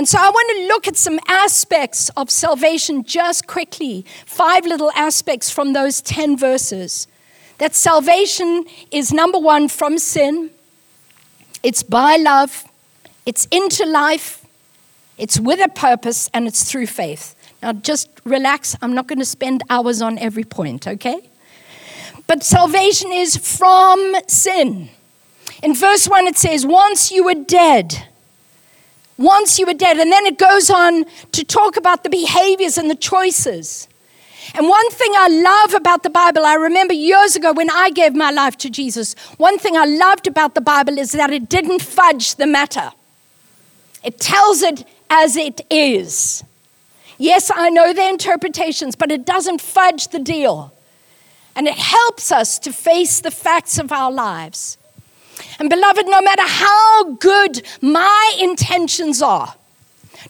And 0.00 0.08
so 0.08 0.16
I 0.18 0.30
want 0.30 0.56
to 0.56 0.66
look 0.68 0.88
at 0.88 0.96
some 0.96 1.20
aspects 1.28 2.08
of 2.16 2.30
salvation 2.30 3.04
just 3.04 3.46
quickly, 3.46 4.06
five 4.24 4.64
little 4.64 4.90
aspects 4.92 5.50
from 5.50 5.74
those 5.74 6.00
10 6.00 6.38
verses. 6.38 7.06
That 7.58 7.74
salvation 7.74 8.64
is 8.90 9.12
number 9.12 9.38
one, 9.38 9.68
from 9.68 9.98
sin, 9.98 10.52
it's 11.62 11.82
by 11.82 12.16
love, 12.16 12.64
it's 13.26 13.44
into 13.50 13.84
life, 13.84 14.42
it's 15.18 15.38
with 15.38 15.60
a 15.62 15.68
purpose, 15.68 16.30
and 16.32 16.46
it's 16.46 16.64
through 16.64 16.86
faith. 16.86 17.34
Now 17.62 17.74
just 17.74 18.08
relax, 18.24 18.74
I'm 18.80 18.94
not 18.94 19.06
going 19.06 19.18
to 19.18 19.26
spend 19.26 19.62
hours 19.68 20.00
on 20.00 20.16
every 20.16 20.44
point, 20.44 20.88
okay? 20.88 21.20
But 22.26 22.42
salvation 22.42 23.12
is 23.12 23.36
from 23.36 24.14
sin. 24.28 24.88
In 25.62 25.74
verse 25.74 26.08
1, 26.08 26.26
it 26.26 26.38
says, 26.38 26.64
Once 26.64 27.12
you 27.12 27.22
were 27.22 27.34
dead 27.34 28.06
once 29.20 29.58
you 29.58 29.66
were 29.66 29.74
dead. 29.74 29.98
And 29.98 30.10
then 30.10 30.26
it 30.26 30.38
goes 30.38 30.70
on 30.70 31.04
to 31.32 31.44
talk 31.44 31.76
about 31.76 32.02
the 32.02 32.10
behaviors 32.10 32.78
and 32.78 32.90
the 32.90 32.96
choices. 32.96 33.86
And 34.54 34.66
one 34.66 34.90
thing 34.90 35.12
I 35.14 35.28
love 35.28 35.74
about 35.74 36.02
the 36.02 36.10
Bible, 36.10 36.44
I 36.44 36.54
remember 36.54 36.94
years 36.94 37.36
ago 37.36 37.52
when 37.52 37.70
I 37.70 37.90
gave 37.90 38.14
my 38.14 38.30
life 38.30 38.56
to 38.58 38.70
Jesus, 38.70 39.14
one 39.36 39.58
thing 39.58 39.76
I 39.76 39.84
loved 39.84 40.26
about 40.26 40.54
the 40.54 40.60
Bible 40.60 40.98
is 40.98 41.12
that 41.12 41.30
it 41.30 41.48
didn't 41.48 41.82
fudge 41.82 42.34
the 42.34 42.46
matter. 42.46 42.90
It 44.02 44.18
tells 44.18 44.62
it 44.62 44.84
as 45.10 45.36
it 45.36 45.60
is. 45.70 46.42
Yes, 47.18 47.50
I 47.54 47.68
know 47.68 47.92
the 47.92 48.08
interpretations, 48.08 48.96
but 48.96 49.12
it 49.12 49.26
doesn't 49.26 49.60
fudge 49.60 50.08
the 50.08 50.18
deal. 50.18 50.72
And 51.54 51.68
it 51.68 51.74
helps 51.74 52.32
us 52.32 52.58
to 52.60 52.72
face 52.72 53.20
the 53.20 53.30
facts 53.30 53.78
of 53.78 53.92
our 53.92 54.10
lives. 54.10 54.78
And 55.58 55.68
beloved, 55.68 56.06
no 56.06 56.20
matter 56.20 56.44
how 56.44 57.14
good 57.14 57.62
my 57.80 58.36
intentions 58.40 59.22
are, 59.22 59.54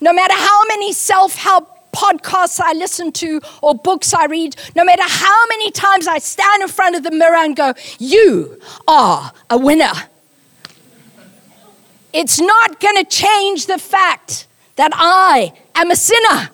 no 0.00 0.12
matter 0.12 0.35
how 0.35 0.64
many 0.67 0.93
self 0.93 1.37
help 1.37 1.93
podcasts 1.93 2.61
I 2.61 2.73
listen 2.73 3.12
to 3.12 3.40
or 3.62 3.75
books 3.75 4.14
I 4.14 4.26
read, 4.26 4.57
no 4.76 4.85
matter 4.85 5.02
how 5.05 5.47
many 5.49 5.71
times 5.71 6.07
I 6.07 6.19
stand 6.19 6.62
in 6.62 6.69
front 6.69 6.97
of 6.97 7.02
the 7.02 7.11
mirror 7.11 7.37
and 7.37 7.57
go, 7.57 7.75
You 7.99 8.61
are 8.87 9.33
a 9.49 9.59
winner. 9.59 9.93
It's 12.12 12.40
not 12.40 12.81
going 12.81 12.97
to 12.97 13.05
change 13.05 13.67
the 13.67 13.79
fact 13.79 14.47
that 14.76 14.90
I 14.95 15.52
am 15.75 15.90
a 15.90 15.97
sinner. 15.97 16.50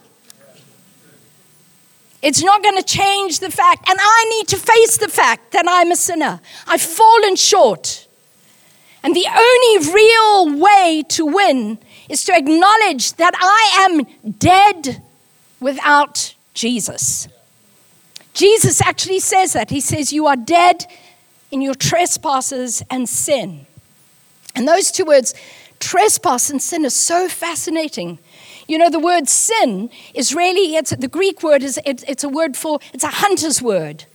It's 2.22 2.42
not 2.42 2.62
going 2.62 2.76
to 2.76 2.82
change 2.82 3.40
the 3.40 3.50
fact, 3.50 3.88
and 3.88 3.98
I 4.00 4.24
need 4.30 4.48
to 4.48 4.56
face 4.56 4.96
the 4.96 5.08
fact 5.08 5.52
that 5.52 5.64
I'm 5.68 5.92
a 5.92 5.96
sinner. 5.96 6.40
I've 6.66 6.82
fallen 6.82 7.36
short. 7.36 8.05
And 9.06 9.14
the 9.14 9.28
only 9.28 9.92
real 9.94 10.58
way 10.58 11.04
to 11.10 11.26
win 11.26 11.78
is 12.08 12.24
to 12.24 12.34
acknowledge 12.34 13.12
that 13.12 13.34
I 13.36 13.84
am 13.84 14.32
dead 14.36 15.00
without 15.60 16.34
Jesus. 16.54 17.28
Jesus 18.34 18.82
actually 18.82 19.20
says 19.20 19.52
that. 19.52 19.70
He 19.70 19.78
says, 19.78 20.12
You 20.12 20.26
are 20.26 20.34
dead 20.34 20.86
in 21.52 21.62
your 21.62 21.76
trespasses 21.76 22.82
and 22.90 23.08
sin. 23.08 23.68
And 24.56 24.66
those 24.66 24.90
two 24.90 25.04
words, 25.04 25.34
trespass 25.78 26.50
and 26.50 26.60
sin, 26.60 26.84
are 26.84 26.90
so 26.90 27.28
fascinating. 27.28 28.18
You 28.66 28.76
know, 28.76 28.90
the 28.90 28.98
word 28.98 29.28
sin 29.28 29.88
is 30.14 30.34
really, 30.34 30.74
it's, 30.74 30.90
the 30.90 31.06
Greek 31.06 31.44
word 31.44 31.62
is, 31.62 31.78
it, 31.86 32.02
it's 32.08 32.24
a 32.24 32.28
word 32.28 32.56
for, 32.56 32.80
it's 32.92 33.04
a 33.04 33.08
hunter's 33.08 33.62
word. 33.62 34.06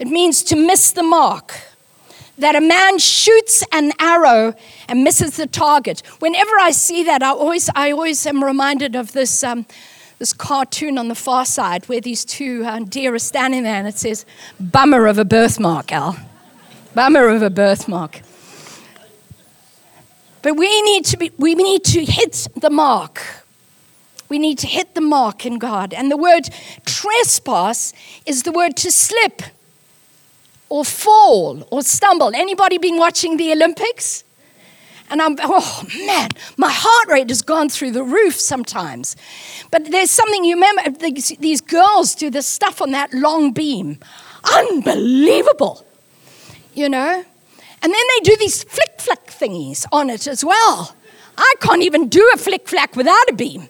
It 0.00 0.08
means 0.08 0.42
to 0.42 0.56
miss 0.56 0.90
the 0.90 1.04
mark 1.04 1.54
that 2.38 2.54
a 2.54 2.60
man 2.60 2.98
shoots 2.98 3.64
an 3.72 3.92
arrow 3.98 4.54
and 4.88 5.04
misses 5.04 5.36
the 5.36 5.46
target. 5.46 6.02
Whenever 6.20 6.52
I 6.60 6.70
see 6.70 7.04
that, 7.04 7.22
I 7.22 7.30
always, 7.30 7.68
I 7.74 7.90
always 7.90 8.24
am 8.26 8.42
reminded 8.42 8.94
of 8.94 9.12
this, 9.12 9.42
um, 9.44 9.66
this 10.18 10.32
cartoon 10.32 10.98
on 10.98 11.08
the 11.08 11.14
far 11.14 11.44
side 11.44 11.88
where 11.88 12.00
these 12.00 12.24
two 12.24 12.64
uh, 12.64 12.80
deer 12.80 13.14
are 13.14 13.18
standing 13.18 13.64
there 13.64 13.74
and 13.74 13.88
it 13.88 13.98
says, 13.98 14.24
Bummer 14.58 15.06
of 15.06 15.18
a 15.18 15.24
birthmark, 15.24 15.92
Al. 15.92 16.16
Bummer 16.94 17.28
of 17.28 17.42
a 17.42 17.50
birthmark. 17.50 18.22
But 20.42 20.56
we 20.56 20.82
need 20.82 21.04
to, 21.06 21.16
be, 21.16 21.32
we 21.36 21.54
need 21.54 21.84
to 21.84 22.04
hit 22.04 22.46
the 22.56 22.70
mark. 22.70 23.20
We 24.28 24.38
need 24.38 24.58
to 24.58 24.66
hit 24.66 24.94
the 24.94 25.00
mark 25.00 25.44
in 25.44 25.58
God. 25.58 25.92
And 25.92 26.10
the 26.10 26.16
word 26.16 26.48
trespass 26.84 27.92
is 28.26 28.44
the 28.44 28.52
word 28.52 28.76
to 28.78 28.92
slip 28.92 29.42
or 30.68 30.84
fall 30.84 31.66
or 31.70 31.82
stumble. 31.82 32.34
Anybody 32.34 32.78
been 32.78 32.98
watching 32.98 33.36
the 33.36 33.52
Olympics? 33.52 34.24
And 35.10 35.22
I'm, 35.22 35.36
oh 35.40 35.86
man, 36.06 36.30
my 36.56 36.70
heart 36.70 37.08
rate 37.08 37.30
has 37.30 37.40
gone 37.40 37.68
through 37.68 37.92
the 37.92 38.02
roof 38.02 38.34
sometimes. 38.34 39.16
But 39.70 39.90
there's 39.90 40.10
something 40.10 40.44
you 40.44 40.54
remember, 40.54 40.90
these, 40.90 41.60
girls 41.62 42.14
do 42.14 42.30
this 42.30 42.46
stuff 42.46 42.82
on 42.82 42.90
that 42.90 43.14
long 43.14 43.52
beam. 43.52 43.98
Unbelievable, 44.54 45.84
you 46.74 46.88
know? 46.88 47.24
And 47.80 47.92
then 47.92 48.02
they 48.16 48.20
do 48.22 48.36
these 48.36 48.64
flick 48.64 49.00
flack 49.00 49.26
thingies 49.26 49.86
on 49.92 50.10
it 50.10 50.26
as 50.26 50.44
well. 50.44 50.94
I 51.38 51.54
can't 51.60 51.82
even 51.82 52.08
do 52.08 52.30
a 52.34 52.36
flick 52.36 52.68
flack 52.68 52.96
without 52.96 53.30
a 53.30 53.32
beam. 53.32 53.68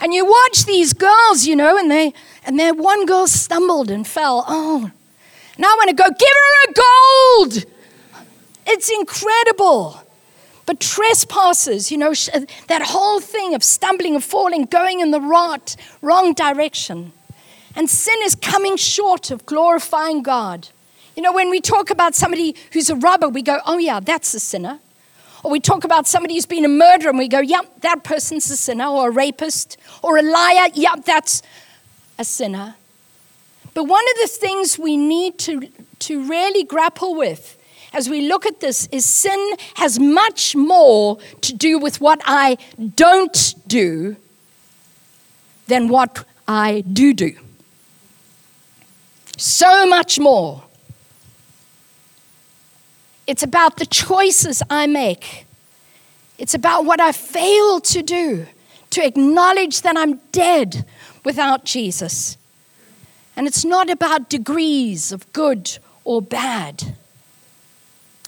And 0.00 0.14
you 0.14 0.24
watch 0.24 0.64
these 0.64 0.92
girls, 0.92 1.46
you 1.46 1.56
know, 1.56 1.76
and 1.76 1.90
they, 1.90 2.14
and 2.44 2.58
then 2.58 2.78
one 2.78 3.04
girl 3.04 3.26
stumbled 3.26 3.90
and 3.90 4.06
fell. 4.06 4.44
Oh, 4.46 4.90
And 5.60 5.66
I 5.66 5.74
want 5.74 5.90
to 5.90 5.94
go, 5.94 6.08
give 6.08 6.28
her 6.42 6.70
a 6.70 7.52
gold. 7.52 7.64
It's 8.66 8.90
incredible. 8.90 10.00
But 10.64 10.80
trespasses, 10.80 11.92
you 11.92 11.98
know, 11.98 12.12
uh, 12.32 12.46
that 12.68 12.80
whole 12.80 13.20
thing 13.20 13.54
of 13.54 13.62
stumbling 13.62 14.14
and 14.14 14.24
falling, 14.24 14.64
going 14.64 15.00
in 15.00 15.10
the 15.10 15.20
right, 15.20 15.76
wrong 16.00 16.32
direction. 16.32 17.12
And 17.76 17.90
sin 17.90 18.14
is 18.22 18.34
coming 18.34 18.78
short 18.78 19.30
of 19.30 19.44
glorifying 19.44 20.22
God. 20.22 20.68
You 21.14 21.22
know, 21.22 21.32
when 21.34 21.50
we 21.50 21.60
talk 21.60 21.90
about 21.90 22.14
somebody 22.14 22.56
who's 22.72 22.88
a 22.88 22.96
robber, 22.96 23.28
we 23.28 23.42
go, 23.42 23.58
oh, 23.66 23.76
yeah, 23.76 24.00
that's 24.00 24.32
a 24.32 24.40
sinner. 24.40 24.78
Or 25.44 25.50
we 25.50 25.60
talk 25.60 25.84
about 25.84 26.06
somebody 26.06 26.36
who's 26.36 26.46
been 26.46 26.64
a 26.64 26.68
murderer 26.68 27.10
and 27.10 27.18
we 27.18 27.28
go, 27.28 27.40
yep, 27.40 27.82
that 27.82 28.02
person's 28.02 28.50
a 28.50 28.56
sinner. 28.56 28.86
Or 28.86 29.08
a 29.08 29.12
rapist. 29.12 29.76
Or 30.00 30.16
a 30.16 30.22
liar, 30.22 30.68
yep, 30.72 31.04
that's 31.04 31.42
a 32.18 32.24
sinner. 32.24 32.76
But 33.74 33.84
one 33.84 34.04
of 34.12 34.22
the 34.22 34.28
things 34.28 34.78
we 34.78 34.96
need 34.96 35.38
to, 35.40 35.68
to 36.00 36.28
really 36.28 36.64
grapple 36.64 37.14
with 37.14 37.56
as 37.92 38.08
we 38.08 38.28
look 38.28 38.46
at 38.46 38.60
this 38.60 38.88
is 38.92 39.04
sin 39.04 39.56
has 39.74 39.98
much 39.98 40.54
more 40.54 41.18
to 41.40 41.54
do 41.54 41.78
with 41.78 42.00
what 42.00 42.20
I 42.24 42.56
don't 42.94 43.54
do 43.66 44.16
than 45.66 45.88
what 45.88 46.24
I 46.46 46.82
do 46.82 47.12
do. 47.12 47.36
So 49.36 49.86
much 49.86 50.18
more. 50.18 50.64
It's 53.26 53.42
about 53.42 53.76
the 53.76 53.86
choices 53.86 54.62
I 54.68 54.86
make. 54.86 55.46
It's 56.38 56.54
about 56.54 56.84
what 56.84 57.00
I 57.00 57.12
fail 57.12 57.80
to 57.80 58.02
do, 58.02 58.46
to 58.90 59.04
acknowledge 59.04 59.82
that 59.82 59.96
I'm 59.96 60.16
dead 60.32 60.84
without 61.24 61.64
Jesus. 61.64 62.36
And 63.36 63.46
it's 63.46 63.64
not 63.64 63.90
about 63.90 64.28
degrees 64.28 65.12
of 65.12 65.32
good 65.32 65.78
or 66.04 66.20
bad. 66.20 66.96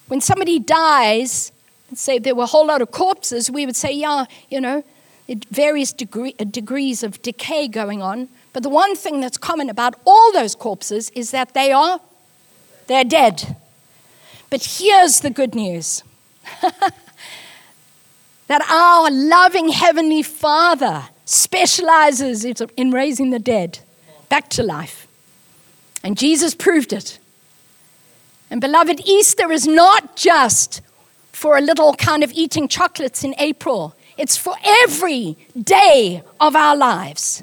When 0.08 0.20
somebody 0.20 0.58
dies, 0.58 1.52
say 1.94 2.18
there 2.18 2.34
were 2.34 2.44
a 2.44 2.46
whole 2.46 2.66
lot 2.66 2.82
of 2.82 2.90
corpses, 2.90 3.50
we 3.50 3.66
would 3.66 3.76
say, 3.76 3.92
yeah, 3.92 4.26
you 4.50 4.60
know, 4.60 4.84
various 5.50 5.92
degree, 5.92 6.34
uh, 6.38 6.44
degrees 6.44 7.02
of 7.02 7.20
decay 7.22 7.68
going 7.68 8.02
on. 8.02 8.28
But 8.52 8.62
the 8.62 8.68
one 8.68 8.96
thing 8.96 9.20
that's 9.20 9.38
common 9.38 9.70
about 9.70 9.94
all 10.04 10.32
those 10.32 10.54
corpses 10.54 11.10
is 11.10 11.30
that 11.30 11.54
they 11.54 11.72
are 11.72 12.00
they're 12.86 13.04
dead. 13.04 13.56
But 14.50 14.76
here's 14.78 15.20
the 15.20 15.30
good 15.30 15.54
news. 15.54 16.02
that 18.48 18.60
our 18.68 19.10
loving 19.10 19.70
heavenly 19.70 20.22
Father 20.22 21.04
specializes 21.24 22.44
in 22.44 22.90
raising 22.90 23.30
the 23.30 23.38
dead 23.38 23.78
back 24.32 24.48
to 24.48 24.62
life. 24.62 25.06
And 26.02 26.16
Jesus 26.16 26.54
proved 26.54 26.94
it. 26.94 27.18
And 28.50 28.62
beloved, 28.62 29.02
Easter 29.04 29.52
is 29.52 29.66
not 29.66 30.16
just 30.16 30.80
for 31.32 31.58
a 31.58 31.60
little 31.60 31.92
kind 31.92 32.24
of 32.24 32.32
eating 32.32 32.66
chocolates 32.66 33.24
in 33.24 33.34
April, 33.36 33.94
it's 34.16 34.38
for 34.38 34.54
every 34.84 35.36
day 35.62 36.22
of 36.40 36.56
our 36.56 36.74
lives. 36.74 37.42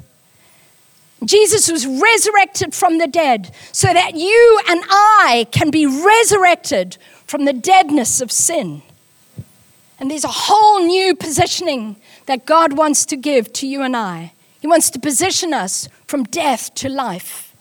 Jesus 1.24 1.70
was 1.70 1.86
resurrected 1.86 2.74
from 2.74 2.98
the 2.98 3.06
dead 3.06 3.54
so 3.70 3.92
that 3.92 4.16
you 4.16 4.60
and 4.68 4.82
I 4.88 5.46
can 5.52 5.70
be 5.70 5.86
resurrected 5.86 6.96
from 7.24 7.44
the 7.44 7.52
deadness 7.52 8.20
of 8.20 8.32
sin. 8.32 8.82
And 10.00 10.10
there's 10.10 10.24
a 10.24 10.38
whole 10.48 10.84
new 10.84 11.14
positioning 11.14 11.94
that 12.26 12.46
God 12.46 12.76
wants 12.76 13.06
to 13.06 13.16
give 13.16 13.52
to 13.52 13.68
you 13.68 13.82
and 13.82 13.96
I. 13.96 14.32
He 14.60 14.66
wants 14.66 14.90
to 14.90 14.98
position 14.98 15.54
us 15.54 15.88
from 16.06 16.24
death 16.24 16.74
to 16.76 16.88
life. 16.88 17.54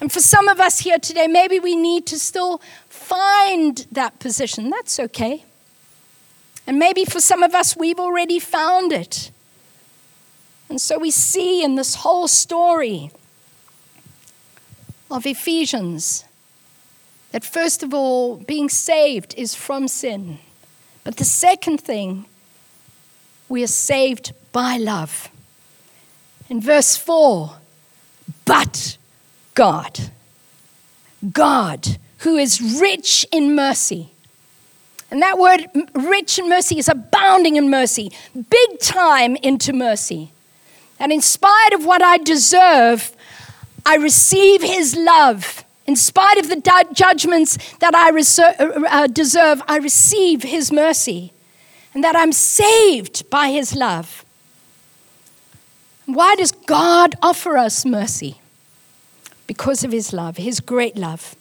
And 0.00 0.10
for 0.10 0.20
some 0.20 0.48
of 0.48 0.58
us 0.58 0.80
here 0.80 0.98
today, 0.98 1.26
maybe 1.26 1.60
we 1.60 1.76
need 1.76 2.06
to 2.06 2.18
still 2.18 2.62
find 2.88 3.86
that 3.92 4.18
position. 4.18 4.70
That's 4.70 4.98
okay. 4.98 5.44
And 6.66 6.78
maybe 6.78 7.04
for 7.04 7.20
some 7.20 7.42
of 7.42 7.54
us, 7.54 7.76
we've 7.76 8.00
already 8.00 8.38
found 8.38 8.92
it. 8.92 9.30
And 10.70 10.80
so 10.80 10.98
we 10.98 11.10
see 11.10 11.62
in 11.62 11.74
this 11.74 11.96
whole 11.96 12.28
story 12.28 13.10
of 15.10 15.26
Ephesians 15.26 16.24
that, 17.32 17.44
first 17.44 17.82
of 17.82 17.92
all, 17.92 18.36
being 18.36 18.68
saved 18.68 19.34
is 19.36 19.54
from 19.54 19.88
sin. 19.88 20.38
But 21.04 21.16
the 21.16 21.24
second 21.24 21.80
thing, 21.80 22.24
we 23.48 23.64
are 23.64 23.66
saved 23.66 24.32
by 24.52 24.76
love. 24.76 25.28
In 26.50 26.60
verse 26.60 26.96
4, 26.96 27.52
but 28.44 28.98
God. 29.54 30.10
God, 31.32 31.98
who 32.18 32.36
is 32.36 32.80
rich 32.80 33.24
in 33.30 33.54
mercy. 33.54 34.10
And 35.12 35.22
that 35.22 35.38
word, 35.38 35.66
rich 35.94 36.38
in 36.38 36.48
mercy, 36.48 36.78
is 36.78 36.88
abounding 36.88 37.56
in 37.56 37.70
mercy, 37.70 38.12
big 38.34 38.80
time 38.80 39.36
into 39.36 39.72
mercy. 39.72 40.32
And 40.98 41.12
in 41.12 41.20
spite 41.20 41.72
of 41.72 41.84
what 41.84 42.02
I 42.02 42.18
deserve, 42.18 43.12
I 43.86 43.96
receive 43.96 44.60
his 44.60 44.96
love. 44.96 45.64
In 45.86 45.94
spite 45.94 46.38
of 46.38 46.48
the 46.48 46.86
judgments 46.92 47.58
that 47.78 47.94
I 47.94 48.10
uh, 48.10 48.88
uh, 48.88 49.06
deserve, 49.06 49.62
I 49.68 49.78
receive 49.78 50.42
his 50.42 50.72
mercy. 50.72 51.32
And 51.94 52.02
that 52.04 52.16
I'm 52.16 52.32
saved 52.32 53.28
by 53.30 53.50
his 53.50 53.74
love. 53.74 54.24
Why 56.14 56.34
does 56.36 56.52
God 56.52 57.14
offer 57.22 57.56
us 57.56 57.84
mercy? 57.84 58.40
because 59.50 59.82
of 59.82 59.90
his 59.90 60.12
love, 60.12 60.36
his 60.36 60.60
great 60.60 60.96
love. 60.96 61.34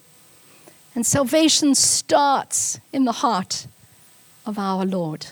And 0.96 1.06
salvation 1.06 1.76
starts 1.76 2.80
in 2.92 3.06
the 3.06 3.12
heart 3.12 3.68
of 4.48 4.58
our 4.58 4.84
Lord. 4.84 5.28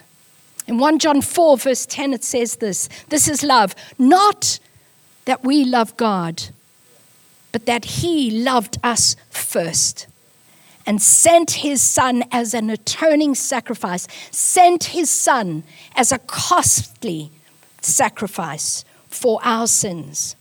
In 0.68 0.78
1 0.78 1.00
John 1.00 1.24
4, 1.24 1.58
verse 1.58 1.88
10, 1.88 2.14
it 2.14 2.24
says 2.24 2.58
this 2.58 2.88
This 3.10 3.28
is 3.28 3.42
love, 3.42 3.74
not 3.98 4.60
that 5.26 5.44
we 5.44 5.66
love 5.66 5.98
God, 5.98 6.44
but 7.52 7.66
that 7.66 7.84
he 7.84 8.30
loved 8.30 8.78
us 8.84 9.16
first 9.32 10.06
and 10.86 11.02
sent 11.02 11.50
his 11.50 11.82
son 11.82 12.26
as 12.32 12.54
an 12.54 12.70
atoning 12.70 13.34
sacrifice, 13.34 14.08
sent 14.30 14.84
his 14.84 15.10
son 15.10 15.64
as 15.96 16.12
a 16.12 16.20
costly 16.20 17.32
sacrifice 17.82 18.86
for 19.18 19.40
our 19.44 19.68
sins 19.68 20.36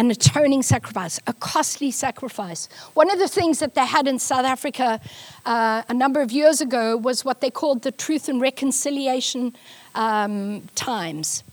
an 0.00 0.10
atoning 0.10 0.62
sacrifice, 0.62 1.20
a 1.26 1.34
costly 1.34 1.90
sacrifice. 1.90 2.70
One 2.94 3.10
of 3.10 3.18
the 3.18 3.28
things 3.28 3.58
that 3.58 3.74
they 3.74 3.84
had 3.84 4.08
in 4.08 4.18
South 4.18 4.46
Africa 4.46 4.98
uh, 5.44 5.82
a 5.86 5.92
number 5.92 6.22
of 6.22 6.32
years 6.32 6.62
ago 6.62 6.96
was 6.96 7.22
what 7.22 7.42
they 7.42 7.50
called 7.50 7.82
the 7.82 7.92
Truth 7.92 8.30
and 8.30 8.40
Reconciliation 8.40 9.54
um, 9.94 10.62
Times. 10.74 11.44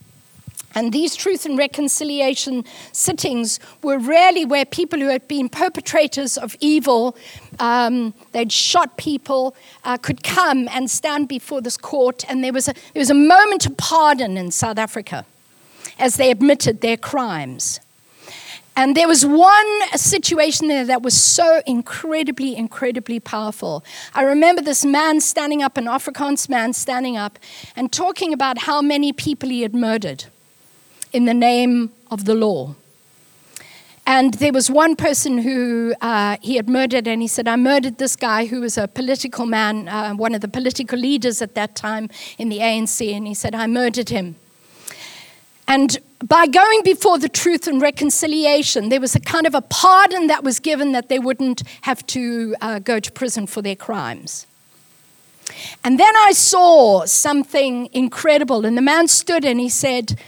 And 0.76 0.94
these 0.94 1.14
truth 1.14 1.46
and 1.46 1.58
reconciliation 1.58 2.64
sittings 2.94 3.60
were 3.84 3.98
really 3.98 4.46
where 4.46 4.64
people 4.64 5.00
who 5.00 5.10
had 5.10 5.28
been 5.28 5.50
perpetrators 5.50 6.38
of 6.38 6.56
evil, 6.62 7.18
um, 7.60 8.14
they'd 8.32 8.52
shot 8.54 8.96
people, 8.96 9.58
uh, 9.84 9.98
could 9.98 10.24
come 10.24 10.70
and 10.70 10.90
stand 10.90 11.28
before 11.28 11.60
this 11.60 11.76
court. 11.76 12.24
And 12.30 12.46
there 12.46 12.54
was, 12.54 12.70
a, 12.70 12.74
there 12.94 13.02
was 13.02 13.10
a 13.10 13.16
moment 13.16 13.66
of 13.66 13.76
pardon 13.76 14.38
in 14.38 14.52
South 14.52 14.78
Africa 14.78 15.26
as 16.00 16.16
they 16.16 16.32
admitted 16.32 16.82
their 16.82 16.98
crimes. 16.98 17.80
And 18.78 18.96
there 18.96 19.08
was 19.08 19.26
one 19.26 19.82
situation 19.96 20.68
there 20.68 20.86
that 20.86 21.02
was 21.02 21.20
so 21.20 21.64
incredibly, 21.66 22.56
incredibly 22.56 23.20
powerful. 23.20 23.84
I 24.14 24.22
remember 24.22 24.62
this 24.62 24.86
man 24.86 25.20
standing 25.20 25.64
up, 25.64 25.78
an 25.78 25.86
Afrikaans 25.86 26.48
man 26.48 26.74
standing 26.74 27.18
up, 27.18 27.40
and 27.76 27.92
talking 27.92 28.34
about 28.34 28.60
how 28.60 28.84
many 28.84 29.12
people 29.12 29.50
he 29.50 29.64
had 29.64 29.74
murdered 29.74 30.26
in 31.12 31.26
the 31.26 31.34
name 31.34 31.92
of 32.12 32.26
the 32.26 32.36
law. 32.36 32.76
And 34.06 34.36
there 34.36 34.54
was 34.54 34.70
one 34.70 34.96
person 34.96 35.40
who 35.40 35.96
uh, 36.00 36.38
he 36.42 36.56
had 36.56 36.70
murdered, 36.70 37.08
and 37.08 37.20
he 37.20 37.28
said, 37.28 37.48
I 37.48 37.56
murdered 37.56 37.98
this 37.98 38.16
guy 38.16 38.46
who 38.46 38.62
was 38.62 38.78
a 38.78 38.88
political 38.88 39.48
man, 39.48 39.88
uh, 39.88 40.14
one 40.14 40.36
of 40.36 40.42
the 40.42 40.48
political 40.48 41.00
leaders 41.00 41.42
at 41.42 41.56
that 41.56 41.76
time 41.76 42.12
in 42.38 42.50
the 42.50 42.60
ANC, 42.60 43.12
and 43.12 43.26
he 43.26 43.34
said, 43.34 43.56
I 43.56 43.66
murdered 43.66 44.10
him. 44.10 44.36
And 45.68 45.98
by 46.24 46.48
going 46.48 46.82
before 46.84 47.20
the 47.20 47.30
truth 47.30 47.68
and 47.68 47.82
reconciliation, 47.82 48.90
there 48.90 49.02
was 49.02 49.16
a 49.16 49.20
kind 49.20 49.46
of 49.46 49.54
a 49.54 49.62
pardon 49.62 50.28
that 50.28 50.44
was 50.44 50.60
given 50.60 50.94
that 50.94 51.10
they 51.10 51.20
wouldn't 51.20 51.64
have 51.82 52.06
to 52.08 52.56
uh, 52.62 52.80
go 52.80 53.00
to 53.00 53.12
prison 53.12 53.48
for 53.48 53.62
their 53.62 53.76
crimes. 53.76 54.48
And 55.84 56.00
then 56.00 56.14
I 56.18 56.32
saw 56.32 57.06
something 57.06 57.90
incredible, 57.94 58.66
and 58.66 58.78
the 58.78 58.82
man 58.82 59.08
stood 59.08 59.46
and 59.46 59.60
he 59.60 59.70
said, 59.70 60.20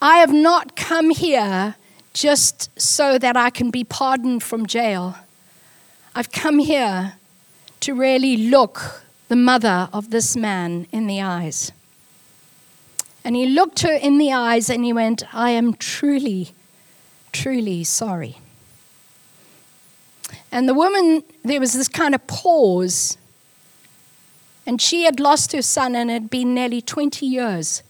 I 0.00 0.18
have 0.18 0.32
not 0.32 0.76
come 0.76 1.10
here 1.10 1.76
just 2.12 2.68
so 2.80 3.18
that 3.18 3.36
I 3.36 3.50
can 3.50 3.70
be 3.70 3.84
pardoned 3.84 4.42
from 4.42 4.66
jail. 4.66 5.16
I've 6.14 6.30
come 6.30 6.58
here 6.58 7.14
to 7.80 7.94
really 7.94 8.36
look 8.36 9.02
the 9.28 9.36
mother 9.36 9.88
of 9.92 10.10
this 10.10 10.36
man 10.36 10.86
in 10.92 11.06
the 11.06 11.22
eyes. 11.22 11.72
And 13.24 13.36
he 13.36 13.46
looked 13.46 13.80
her 13.80 13.92
in 13.92 14.18
the 14.18 14.32
eyes 14.32 14.68
and 14.68 14.84
he 14.84 14.92
went, 14.92 15.22
I 15.32 15.50
am 15.50 15.74
truly, 15.74 16.52
truly 17.32 17.84
sorry. 17.84 18.38
And 20.50 20.68
the 20.68 20.74
woman, 20.74 21.22
there 21.44 21.60
was 21.60 21.72
this 21.72 21.88
kind 21.88 22.14
of 22.14 22.26
pause. 22.26 23.16
And 24.66 24.80
she 24.80 25.04
had 25.04 25.18
lost 25.18 25.52
her 25.52 25.62
son, 25.62 25.96
and 25.96 26.10
it 26.10 26.14
had 26.14 26.30
been 26.30 26.54
nearly 26.54 26.80
20 26.80 27.26
years. 27.26 27.82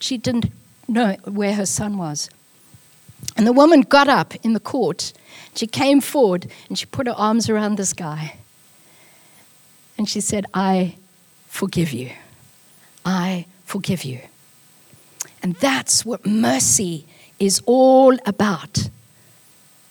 She 0.00 0.16
didn't 0.16 0.46
know 0.88 1.16
where 1.24 1.54
her 1.54 1.66
son 1.66 1.98
was. 1.98 2.30
And 3.36 3.46
the 3.46 3.52
woman 3.52 3.82
got 3.82 4.08
up 4.08 4.34
in 4.44 4.52
the 4.52 4.60
court. 4.60 5.12
She 5.54 5.66
came 5.66 6.00
forward 6.00 6.50
and 6.68 6.78
she 6.78 6.86
put 6.86 7.06
her 7.06 7.14
arms 7.14 7.48
around 7.48 7.76
this 7.76 7.92
guy. 7.92 8.36
And 9.98 10.08
she 10.08 10.20
said, 10.20 10.46
I 10.52 10.96
forgive 11.46 11.92
you. 11.92 12.10
I 13.04 13.46
forgive 13.64 14.04
you. 14.04 14.20
And 15.46 15.54
that's 15.54 16.04
what 16.04 16.26
mercy 16.26 17.06
is 17.38 17.62
all 17.66 18.16
about. 18.26 18.90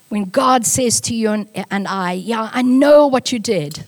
When 0.10 0.26
God 0.26 0.66
says 0.66 1.00
to 1.00 1.16
you 1.16 1.48
and, 1.72 1.88
I, 1.88 2.12
Yeah, 2.12 2.50
I 2.52 2.62
know 2.62 3.08
what 3.08 3.32
you 3.32 3.40
did, 3.40 3.86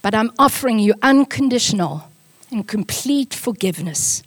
but 0.00 0.14
I'm 0.14 0.32
offering 0.38 0.78
you 0.78 0.94
unconditional 1.02 2.08
and 2.50 2.66
complete 2.66 3.34
forgiveness. 3.34 4.22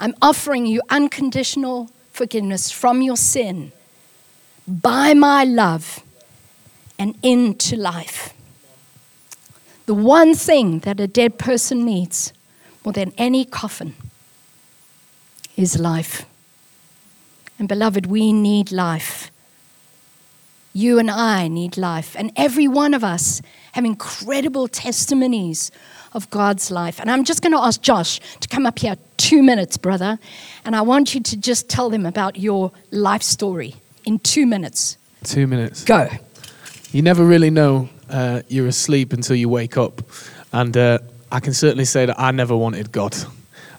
I'm 0.00 0.16
offering 0.20 0.66
you 0.66 0.82
unconditional 0.90 1.92
forgiveness 2.10 2.72
from 2.72 3.00
your 3.00 3.16
sin 3.16 3.70
by 4.66 5.14
my 5.14 5.44
love 5.44 6.02
and 6.98 7.16
into 7.22 7.76
life. 7.76 8.34
The 9.86 9.94
one 9.94 10.34
thing 10.34 10.80
that 10.80 10.98
a 10.98 11.06
dead 11.06 11.38
person 11.38 11.84
needs 11.84 12.32
more 12.84 12.92
than 12.92 13.12
any 13.16 13.44
coffin 13.44 13.94
is 15.58 15.78
life. 15.78 16.24
And 17.58 17.68
beloved, 17.68 18.06
we 18.06 18.32
need 18.32 18.70
life. 18.70 19.30
You 20.72 21.00
and 21.00 21.10
I 21.10 21.48
need 21.48 21.76
life. 21.76 22.14
And 22.16 22.30
every 22.36 22.68
one 22.68 22.94
of 22.94 23.02
us 23.02 23.42
have 23.72 23.84
incredible 23.84 24.68
testimonies 24.68 25.72
of 26.12 26.30
God's 26.30 26.70
life. 26.70 27.00
And 27.00 27.10
I'm 27.10 27.24
just 27.24 27.42
going 27.42 27.52
to 27.52 27.58
ask 27.58 27.82
Josh 27.82 28.20
to 28.38 28.48
come 28.48 28.64
up 28.66 28.78
here 28.78 28.96
two 29.16 29.42
minutes, 29.42 29.76
brother. 29.76 30.20
And 30.64 30.76
I 30.76 30.82
want 30.82 31.14
you 31.14 31.20
to 31.20 31.36
just 31.36 31.68
tell 31.68 31.90
them 31.90 32.06
about 32.06 32.38
your 32.38 32.70
life 32.92 33.22
story 33.22 33.74
in 34.04 34.20
two 34.20 34.46
minutes. 34.46 34.96
Two 35.24 35.48
minutes. 35.48 35.84
Go. 35.84 36.08
You 36.92 37.02
never 37.02 37.24
really 37.24 37.50
know 37.50 37.88
uh, 38.08 38.42
you're 38.46 38.68
asleep 38.68 39.12
until 39.12 39.34
you 39.34 39.48
wake 39.48 39.76
up. 39.76 40.02
And 40.52 40.76
uh, 40.76 41.00
I 41.32 41.40
can 41.40 41.52
certainly 41.52 41.84
say 41.84 42.06
that 42.06 42.18
I 42.18 42.30
never 42.30 42.56
wanted 42.56 42.92
God. 42.92 43.16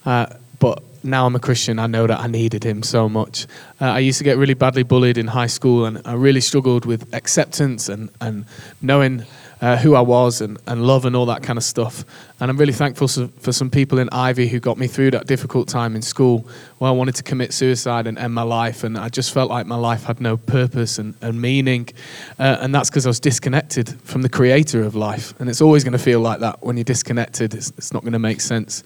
Uh, 0.06 0.26
but 0.60 0.84
now 1.04 1.26
I'm 1.26 1.36
a 1.36 1.40
Christian, 1.40 1.80
I 1.80 1.88
know 1.88 2.08
that 2.08 2.20
I 2.20 2.28
needed 2.28 2.64
him 2.64 2.84
so 2.84 3.10
much. 3.10 3.48
Uh, 3.82 3.86
I 3.86 4.00
used 4.00 4.18
to 4.18 4.24
get 4.24 4.38
really 4.38 4.54
badly 4.54 4.84
bullied 4.84 5.18
in 5.18 5.28
high 5.28 5.48
school, 5.48 5.86
and 5.86 6.02
I 6.06 6.14
really 6.14 6.42
struggled 6.42 6.86
with 6.86 7.14
acceptance 7.14 7.90
and, 7.90 8.10
and 8.22 8.46
knowing 8.82 9.26
uh, 9.62 9.78
who 9.78 9.96
I 9.96 10.02
was 10.02 10.42
and, 10.42 10.58
and 10.68 10.86
love 10.86 11.06
and 11.06 11.16
all 11.16 11.26
that 11.28 11.44
kind 11.44 11.58
of 11.58 11.64
stuff. 11.64 12.06
And 12.40 12.50
I'm 12.50 12.58
really 12.58 12.74
thankful 12.74 13.08
for 13.08 13.52
some 13.52 13.70
people 13.70 14.00
in 14.00 14.08
Ivy 14.12 14.48
who 14.48 14.60
got 14.60 14.78
me 14.78 14.88
through 14.88 15.12
that 15.12 15.28
difficult 15.28 15.68
time 15.68 15.96
in 15.96 16.02
school 16.02 16.48
where 16.78 16.90
I 16.90 16.94
wanted 16.94 17.16
to 17.16 17.24
commit 17.24 17.52
suicide 17.52 18.08
and 18.08 18.18
end 18.18 18.34
my 18.34 18.44
life. 18.44 18.86
And 18.86 18.98
I 18.98 19.10
just 19.10 19.34
felt 19.34 19.50
like 19.50 19.66
my 19.66 19.76
life 19.76 20.04
had 20.04 20.22
no 20.22 20.38
purpose 20.38 20.98
and, 20.98 21.16
and 21.22 21.42
meaning. 21.42 21.90
Uh, 22.38 22.58
and 22.62 22.74
that's 22.74 22.90
because 22.90 23.06
I 23.06 23.10
was 23.10 23.20
disconnected 23.20 24.00
from 24.04 24.22
the 24.22 24.30
creator 24.30 24.84
of 24.84 24.96
life. 24.96 25.34
And 25.40 25.50
it's 25.50 25.62
always 25.62 25.84
going 25.84 25.92
to 25.94 26.00
feel 26.00 26.22
like 26.22 26.40
that 26.40 26.64
when 26.64 26.78
you're 26.78 26.86
disconnected, 26.86 27.54
it's, 27.54 27.72
it's 27.72 27.94
not 27.94 28.04
going 28.04 28.14
to 28.14 28.20
make 28.20 28.40
sense. 28.40 28.84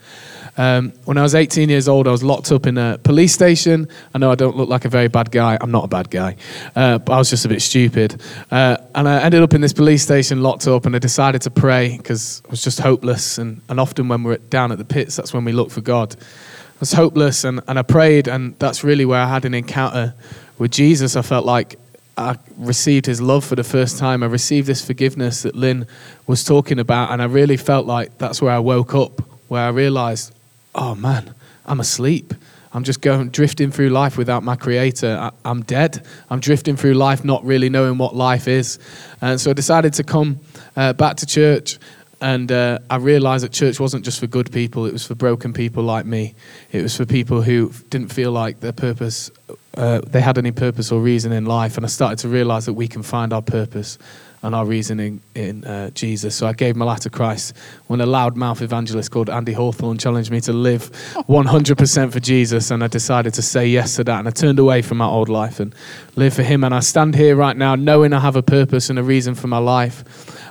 Um, 0.57 0.93
when 1.05 1.17
I 1.17 1.21
was 1.21 1.35
18 1.35 1.69
years 1.69 1.87
old, 1.87 2.07
I 2.07 2.11
was 2.11 2.23
locked 2.23 2.51
up 2.51 2.67
in 2.67 2.77
a 2.77 2.97
police 3.03 3.33
station. 3.33 3.87
I 4.13 4.17
know 4.17 4.31
I 4.31 4.35
don't 4.35 4.55
look 4.55 4.69
like 4.69 4.85
a 4.85 4.89
very 4.89 5.07
bad 5.07 5.31
guy. 5.31 5.57
I'm 5.59 5.71
not 5.71 5.85
a 5.85 5.87
bad 5.87 6.09
guy, 6.09 6.35
uh, 6.75 6.99
but 6.99 7.13
I 7.13 7.17
was 7.17 7.29
just 7.29 7.45
a 7.45 7.49
bit 7.49 7.61
stupid. 7.61 8.21
Uh, 8.51 8.77
and 8.95 9.07
I 9.09 9.21
ended 9.21 9.41
up 9.41 9.53
in 9.53 9.61
this 9.61 9.73
police 9.73 10.03
station 10.03 10.43
locked 10.43 10.67
up, 10.67 10.85
and 10.85 10.95
I 10.95 10.99
decided 10.99 11.41
to 11.43 11.49
pray 11.49 11.97
because 11.97 12.41
I 12.45 12.51
was 12.51 12.63
just 12.63 12.79
hopeless 12.79 13.37
and, 13.37 13.61
and 13.69 13.79
often 13.79 14.07
when 14.07 14.23
we're 14.23 14.37
down 14.37 14.71
at 14.71 14.77
the 14.77 14.85
pits, 14.85 15.15
that's 15.15 15.33
when 15.33 15.45
we 15.45 15.51
look 15.51 15.71
for 15.71 15.81
God. 15.81 16.15
I 16.19 16.79
was 16.79 16.93
hopeless, 16.93 17.43
and, 17.43 17.61
and 17.67 17.79
I 17.79 17.81
prayed, 17.81 18.27
and 18.27 18.57
that's 18.59 18.83
really 18.83 19.05
where 19.05 19.21
I 19.21 19.27
had 19.27 19.45
an 19.45 19.53
encounter 19.53 20.13
with 20.57 20.71
Jesus. 20.71 21.15
I 21.15 21.21
felt 21.21 21.45
like 21.45 21.79
I 22.17 22.37
received 22.57 23.05
his 23.05 23.21
love 23.21 23.43
for 23.43 23.55
the 23.55 23.63
first 23.63 23.97
time. 23.97 24.21
I 24.23 24.27
received 24.27 24.67
this 24.67 24.85
forgiveness 24.85 25.43
that 25.43 25.55
Lynn 25.55 25.87
was 26.27 26.43
talking 26.43 26.79
about, 26.79 27.11
and 27.11 27.21
I 27.21 27.25
really 27.25 27.57
felt 27.57 27.85
like 27.85 28.17
that's 28.17 28.41
where 28.41 28.51
I 28.51 28.59
woke 28.59 28.93
up, 28.93 29.21
where 29.47 29.63
I 29.63 29.69
realized, 29.69 30.33
oh 30.75 30.95
man, 30.95 31.33
I'm 31.65 31.79
asleep. 31.79 32.33
I'm 32.75 32.83
just 32.83 33.01
going 33.01 33.29
drifting 33.29 33.71
through 33.71 33.89
life 33.89 34.17
without 34.17 34.43
my 34.43 34.55
creator. 34.55 35.31
I, 35.45 35.49
am 35.49 35.61
dead. 35.61 36.05
I'm 36.29 36.39
drifting 36.39 36.75
through 36.75 36.95
life 36.95 37.23
not 37.23 37.45
really 37.45 37.69
knowing 37.69 37.99
what 37.99 38.15
life 38.15 38.47
is. 38.47 38.79
And 39.21 39.39
so 39.39 39.51
I 39.51 39.53
decided 39.53 39.93
to 39.93 40.03
come 40.03 40.39
uh, 40.75 40.93
back 40.93 41.17
to 41.17 41.27
church 41.27 41.77
and 42.23 42.53
uh, 42.53 42.79
I 42.89 42.95
realized 42.95 43.43
that 43.43 43.51
church 43.51 43.81
wasn't 43.81 44.05
just 44.05 44.21
for 44.21 44.27
good 44.27 44.49
people, 44.49 44.85
it 44.85 44.93
was 44.93 45.05
for 45.05 45.13
broken 45.13 45.51
people 45.51 45.83
like 45.83 46.05
me. 46.05 46.35
It 46.71 46.81
was 46.81 46.95
for 46.95 47.05
people 47.05 47.41
who 47.41 47.73
didn't 47.89 48.13
feel 48.13 48.31
like 48.31 48.61
their 48.61 48.71
purpose, 48.71 49.29
uh, 49.75 49.99
they 50.07 50.21
had 50.21 50.37
any 50.37 50.53
purpose 50.53 50.89
or 50.89 51.01
reason 51.01 51.33
in 51.33 51.45
life. 51.45 51.75
And 51.75 51.85
I 51.85 51.89
started 51.89 52.19
to 52.19 52.29
realize 52.29 52.65
that 52.65 52.75
we 52.75 52.87
can 52.87 53.03
find 53.03 53.33
our 53.33 53.41
purpose 53.41 53.97
and 54.43 54.53
our 54.53 54.65
reasoning 54.65 55.21
in 55.33 55.63
uh, 55.63 55.89
Jesus. 55.91 56.35
So 56.35 56.45
I 56.45 56.53
gave 56.53 56.75
my 56.75 56.85
life 56.85 56.99
to 57.01 57.09
Christ 57.09 57.55
when 57.87 58.01
a 58.01 58.05
loudmouth 58.05 58.61
evangelist 58.61 59.09
called 59.09 59.29
Andy 59.29 59.53
Hawthorne 59.53 59.97
challenged 59.97 60.29
me 60.29 60.41
to 60.41 60.53
live 60.53 60.91
100% 60.91 62.11
for 62.11 62.19
Jesus. 62.19 62.69
And 62.69 62.83
I 62.83 62.87
decided 62.87 63.33
to 63.35 63.41
say 63.41 63.65
yes 63.65 63.95
to 63.95 64.03
that. 64.03 64.19
And 64.19 64.27
I 64.27 64.31
turned 64.31 64.59
away 64.59 64.81
from 64.81 64.97
my 64.97 65.07
old 65.07 65.29
life 65.29 65.61
and 65.61 65.73
live 66.17 66.33
for 66.33 66.43
Him. 66.43 66.63
And 66.65 66.75
I 66.75 66.81
stand 66.81 67.15
here 67.15 67.35
right 67.35 67.55
now 67.55 67.75
knowing 67.75 68.11
I 68.13 68.19
have 68.19 68.35
a 68.35 68.43
purpose 68.43 68.89
and 68.89 68.99
a 68.99 69.03
reason 69.03 69.33
for 69.33 69.47
my 69.47 69.59
life. 69.59 70.03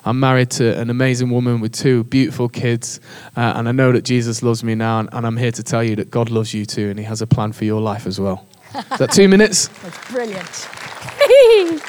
I'm 0.05 0.18
married 0.18 0.50
to 0.52 0.76
an 0.81 0.90
amazing 0.90 1.31
woman 1.31 1.61
with 1.61 1.72
two 1.72 2.02
beautiful 2.05 2.48
kids, 2.48 2.98
uh, 3.37 3.52
and 3.55 3.68
I 3.68 3.72
know 3.72 3.92
that 3.92 4.02
Jesus 4.05 4.42
loves 4.42 4.64
me 4.64 4.74
now, 4.74 4.98
and, 4.98 5.09
and, 5.12 5.24
I'm 5.24 5.37
here 5.37 5.52
to 5.52 5.62
tell 5.62 5.85
you 5.85 5.94
that 5.94 6.11
God 6.11 6.28
loves 6.28 6.52
you 6.52 6.66
too, 6.66 6.90
and 6.90 6.98
He 6.98 7.05
has 7.05 7.22
a 7.22 7.26
plan 7.26 7.52
for 7.52 7.64
your 7.64 7.81
life 7.81 8.05
as 8.05 8.18
well. 8.18 8.44
Is 8.74 8.98
that 8.98 9.12
two 9.12 9.28
minutes? 9.28 9.68
That's 9.83 10.11
brilliant. 10.11 10.68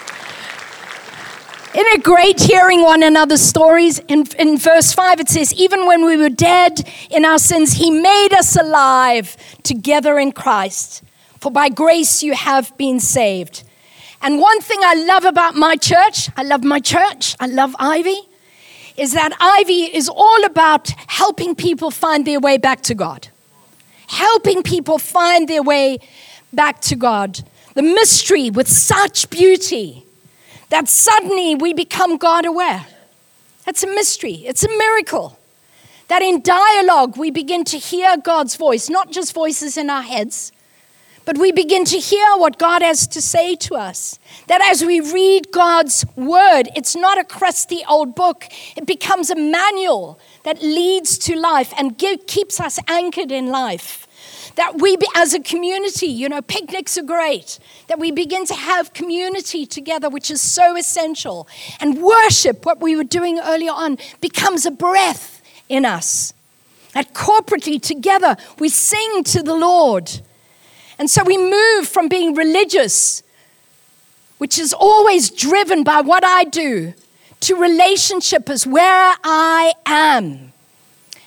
Isn't 1.73 1.87
it 1.87 2.03
great 2.03 2.41
hearing 2.41 2.81
one 2.81 3.01
another's 3.01 3.41
stories? 3.41 3.99
In, 4.09 4.25
in 4.37 4.57
verse 4.57 4.91
5, 4.91 5.21
it 5.21 5.29
says, 5.29 5.53
Even 5.53 5.87
when 5.87 6.05
we 6.05 6.17
were 6.17 6.27
dead 6.27 6.85
in 7.09 7.23
our 7.23 7.39
sins, 7.39 7.73
He 7.73 7.89
made 7.89 8.33
us 8.33 8.57
alive 8.57 9.37
together 9.63 10.19
in 10.19 10.33
Christ. 10.33 11.01
For 11.39 11.49
by 11.49 11.69
grace 11.69 12.21
you 12.21 12.33
have 12.35 12.75
been 12.77 12.99
saved. 12.99 13.63
And 14.21 14.37
one 14.37 14.59
thing 14.59 14.79
I 14.83 14.95
love 14.95 15.23
about 15.23 15.55
my 15.55 15.77
church, 15.77 16.29
I 16.35 16.43
love 16.43 16.61
my 16.61 16.81
church, 16.81 17.37
I 17.39 17.45
love 17.45 17.73
Ivy, 17.79 18.19
is 18.97 19.13
that 19.13 19.31
Ivy 19.39 19.95
is 19.95 20.09
all 20.09 20.43
about 20.43 20.89
helping 21.07 21.55
people 21.55 21.89
find 21.89 22.27
their 22.27 22.41
way 22.41 22.57
back 22.57 22.81
to 22.81 22.93
God. 22.93 23.29
Helping 24.07 24.61
people 24.61 24.99
find 24.99 25.47
their 25.47 25.63
way 25.63 25.99
back 26.51 26.81
to 26.81 26.97
God. 26.97 27.39
The 27.75 27.81
mystery 27.81 28.49
with 28.49 28.67
such 28.67 29.29
beauty 29.29 30.05
that 30.71 30.87
suddenly 30.87 31.53
we 31.53 31.73
become 31.73 32.17
God 32.17 32.45
aware. 32.45 32.87
That's 33.65 33.83
a 33.83 33.87
mystery, 33.87 34.43
it's 34.45 34.63
a 34.63 34.69
miracle. 34.69 35.37
That 36.07 36.21
in 36.21 36.41
dialogue 36.41 37.17
we 37.17 37.29
begin 37.29 37.63
to 37.65 37.77
hear 37.77 38.17
God's 38.17 38.55
voice, 38.55 38.89
not 38.89 39.11
just 39.11 39.33
voices 39.33 39.77
in 39.77 39.89
our 39.89 40.01
heads, 40.01 40.51
but 41.23 41.37
we 41.37 41.51
begin 41.51 41.85
to 41.85 41.97
hear 41.97 42.25
what 42.37 42.57
God 42.57 42.81
has 42.81 43.05
to 43.07 43.21
say 43.21 43.55
to 43.57 43.75
us. 43.75 44.17
That 44.47 44.61
as 44.61 44.83
we 44.83 44.99
read 44.99 45.51
God's 45.51 46.05
word, 46.15 46.63
it's 46.75 46.95
not 46.95 47.19
a 47.19 47.23
crusty 47.23 47.83
old 47.87 48.15
book, 48.15 48.45
it 48.75 48.85
becomes 48.85 49.29
a 49.29 49.35
manual 49.35 50.19
that 50.43 50.63
leads 50.63 51.17
to 51.19 51.35
life 51.37 51.73
and 51.77 51.97
give, 51.97 52.25
keeps 52.27 52.59
us 52.59 52.79
anchored 52.87 53.31
in 53.31 53.47
life. 53.47 54.07
That 54.55 54.81
we, 54.81 54.97
as 55.15 55.33
a 55.33 55.39
community, 55.39 56.07
you 56.07 56.27
know, 56.29 56.41
picnics 56.41 56.97
are 56.97 57.03
great. 57.03 57.59
That 57.87 57.99
we 57.99 58.11
begin 58.11 58.45
to 58.45 58.53
have 58.53 58.93
community 58.93 59.65
together, 59.65 60.09
which 60.09 60.29
is 60.29 60.41
so 60.41 60.75
essential. 60.75 61.47
And 61.79 62.01
worship, 62.01 62.65
what 62.65 62.81
we 62.81 62.95
were 62.95 63.03
doing 63.03 63.39
earlier 63.39 63.71
on, 63.71 63.97
becomes 64.19 64.65
a 64.65 64.71
breath 64.71 65.41
in 65.69 65.85
us. 65.85 66.33
That 66.93 67.13
corporately 67.13 67.81
together 67.81 68.35
we 68.59 68.67
sing 68.67 69.23
to 69.25 69.41
the 69.41 69.55
Lord 69.55 70.11
and 71.01 71.09
so 71.09 71.23
we 71.23 71.35
move 71.35 71.87
from 71.87 72.09
being 72.09 72.35
religious, 72.35 73.23
which 74.37 74.59
is 74.59 74.71
always 74.71 75.31
driven 75.31 75.83
by 75.83 76.01
what 76.01 76.23
I 76.23 76.43
do, 76.43 76.93
to 77.39 77.55
relationship 77.55 78.47
as 78.51 78.67
where 78.67 79.15
I 79.23 79.73
am. 79.87 80.53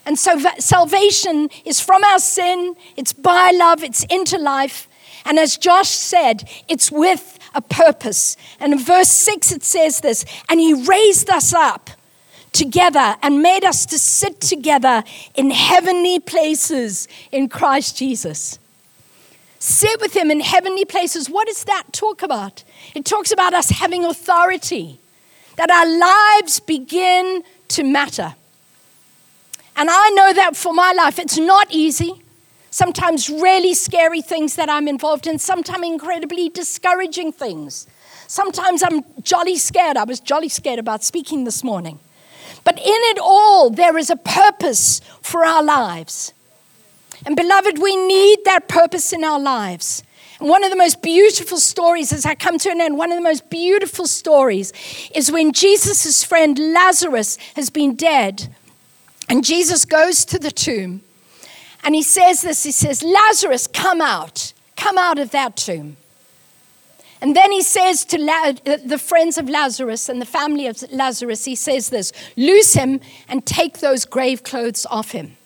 And 0.06 0.18
so 0.18 0.38
salvation 0.58 1.48
is 1.64 1.80
from 1.80 2.04
our 2.04 2.18
sin, 2.18 2.76
it's 2.96 3.12
by 3.12 3.52
love, 3.52 3.82
it's 3.82 4.04
into 4.04 4.38
life. 4.38 4.88
And 5.24 5.38
as 5.38 5.56
Josh 5.56 5.88
said, 5.88 6.48
it's 6.68 6.92
with 6.92 7.38
a 7.54 7.62
purpose. 7.62 8.36
And 8.60 8.74
in 8.74 8.78
verse 8.78 9.08
6, 9.08 9.52
it 9.52 9.64
says 9.64 10.00
this 10.00 10.24
And 10.48 10.60
he 10.60 10.74
raised 10.74 11.30
us 11.30 11.54
up 11.54 11.90
together 12.52 13.16
and 13.22 13.42
made 13.42 13.64
us 13.64 13.86
to 13.86 13.98
sit 13.98 14.40
together 14.40 15.02
in 15.34 15.50
heavenly 15.50 16.18
places 16.20 17.08
in 17.32 17.48
Christ 17.48 17.96
Jesus 17.96 18.58
sit 19.64 19.98
with 19.98 20.14
him 20.14 20.30
in 20.30 20.40
heavenly 20.40 20.84
places. 20.84 21.30
What 21.30 21.46
does 21.46 21.64
that 21.64 21.84
talk 21.90 22.22
about? 22.22 22.62
It 22.94 23.06
talks 23.06 23.32
about 23.32 23.54
us 23.54 23.70
having 23.70 24.04
authority. 24.04 25.00
that 25.56 25.70
our 25.70 25.86
lives 25.86 26.58
begin 26.58 27.44
to 27.68 27.84
matter. 27.84 28.34
And 29.76 29.88
I 29.90 30.10
know 30.10 30.32
that 30.32 30.56
for 30.56 30.72
my 30.72 30.92
life, 30.92 31.18
it's 31.18 31.38
not 31.38 31.66
easy. 31.70 32.22
Sometimes 32.70 33.28
really 33.28 33.74
scary 33.74 34.22
things 34.22 34.56
that 34.56 34.68
I'm 34.68 34.88
involved 34.88 35.26
in, 35.26 35.38
sometimes 35.38 35.86
incredibly 35.86 36.48
discouraging 36.48 37.32
things. 37.32 37.86
Sometimes 38.26 38.82
I'm 38.82 39.04
jolly 39.22 39.56
scared. 39.56 39.96
I 39.96 40.04
was 40.04 40.20
jolly 40.20 40.48
scared 40.48 40.78
about 40.78 41.04
speaking 41.04 41.44
this 41.44 41.62
morning. 41.62 42.00
But 42.64 42.78
in 42.78 42.84
it 42.86 43.18
all, 43.20 43.70
there 43.70 43.98
is 43.98 44.10
a 44.10 44.16
purpose 44.16 45.00
for 45.22 45.44
our 45.44 45.62
lives. 45.62 46.32
And 47.26 47.36
beloved, 47.36 47.78
we 47.78 47.96
need 47.96 48.40
that 48.44 48.68
purpose 48.68 49.12
in 49.12 49.24
our 49.24 49.38
lives. 49.38 50.02
And 50.40 50.48
one 50.48 50.64
of 50.64 50.70
the 50.70 50.76
most 50.76 51.00
beautiful 51.00 51.58
stories, 51.58 52.12
as 52.12 52.26
I 52.26 52.34
come 52.34 52.58
to 52.58 52.70
an 52.70 52.80
end, 52.80 52.98
one 52.98 53.12
of 53.12 53.16
the 53.16 53.22
most 53.22 53.48
beautiful 53.50 54.06
stories 54.06 54.72
is 55.14 55.30
when 55.30 55.52
Jesus' 55.52 56.24
friend 56.24 56.58
Lazarus 56.58 57.36
has 57.54 57.70
been 57.70 57.94
dead. 57.94 58.54
And 59.28 59.44
Jesus 59.44 59.84
goes 59.84 60.24
to 60.26 60.38
the 60.38 60.50
tomb 60.50 61.02
and 61.84 61.94
he 61.94 62.02
says 62.02 62.42
this 62.42 62.64
He 62.64 62.72
says, 62.72 63.02
Lazarus, 63.02 63.66
come 63.66 64.00
out, 64.00 64.52
come 64.76 64.98
out 64.98 65.18
of 65.18 65.30
that 65.30 65.56
tomb. 65.56 65.96
And 67.20 67.34
then 67.34 67.52
he 67.52 67.62
says 67.62 68.04
to 68.06 68.18
La- 68.18 68.52
the 68.52 68.98
friends 68.98 69.38
of 69.38 69.48
Lazarus 69.48 70.08
and 70.08 70.20
the 70.20 70.26
family 70.26 70.66
of 70.66 70.82
Lazarus, 70.90 71.44
he 71.44 71.54
says 71.54 71.88
this 71.88 72.12
loose 72.36 72.74
him 72.74 73.00
and 73.28 73.46
take 73.46 73.78
those 73.78 74.04
grave 74.04 74.42
clothes 74.42 74.86
off 74.90 75.12
him. 75.12 75.36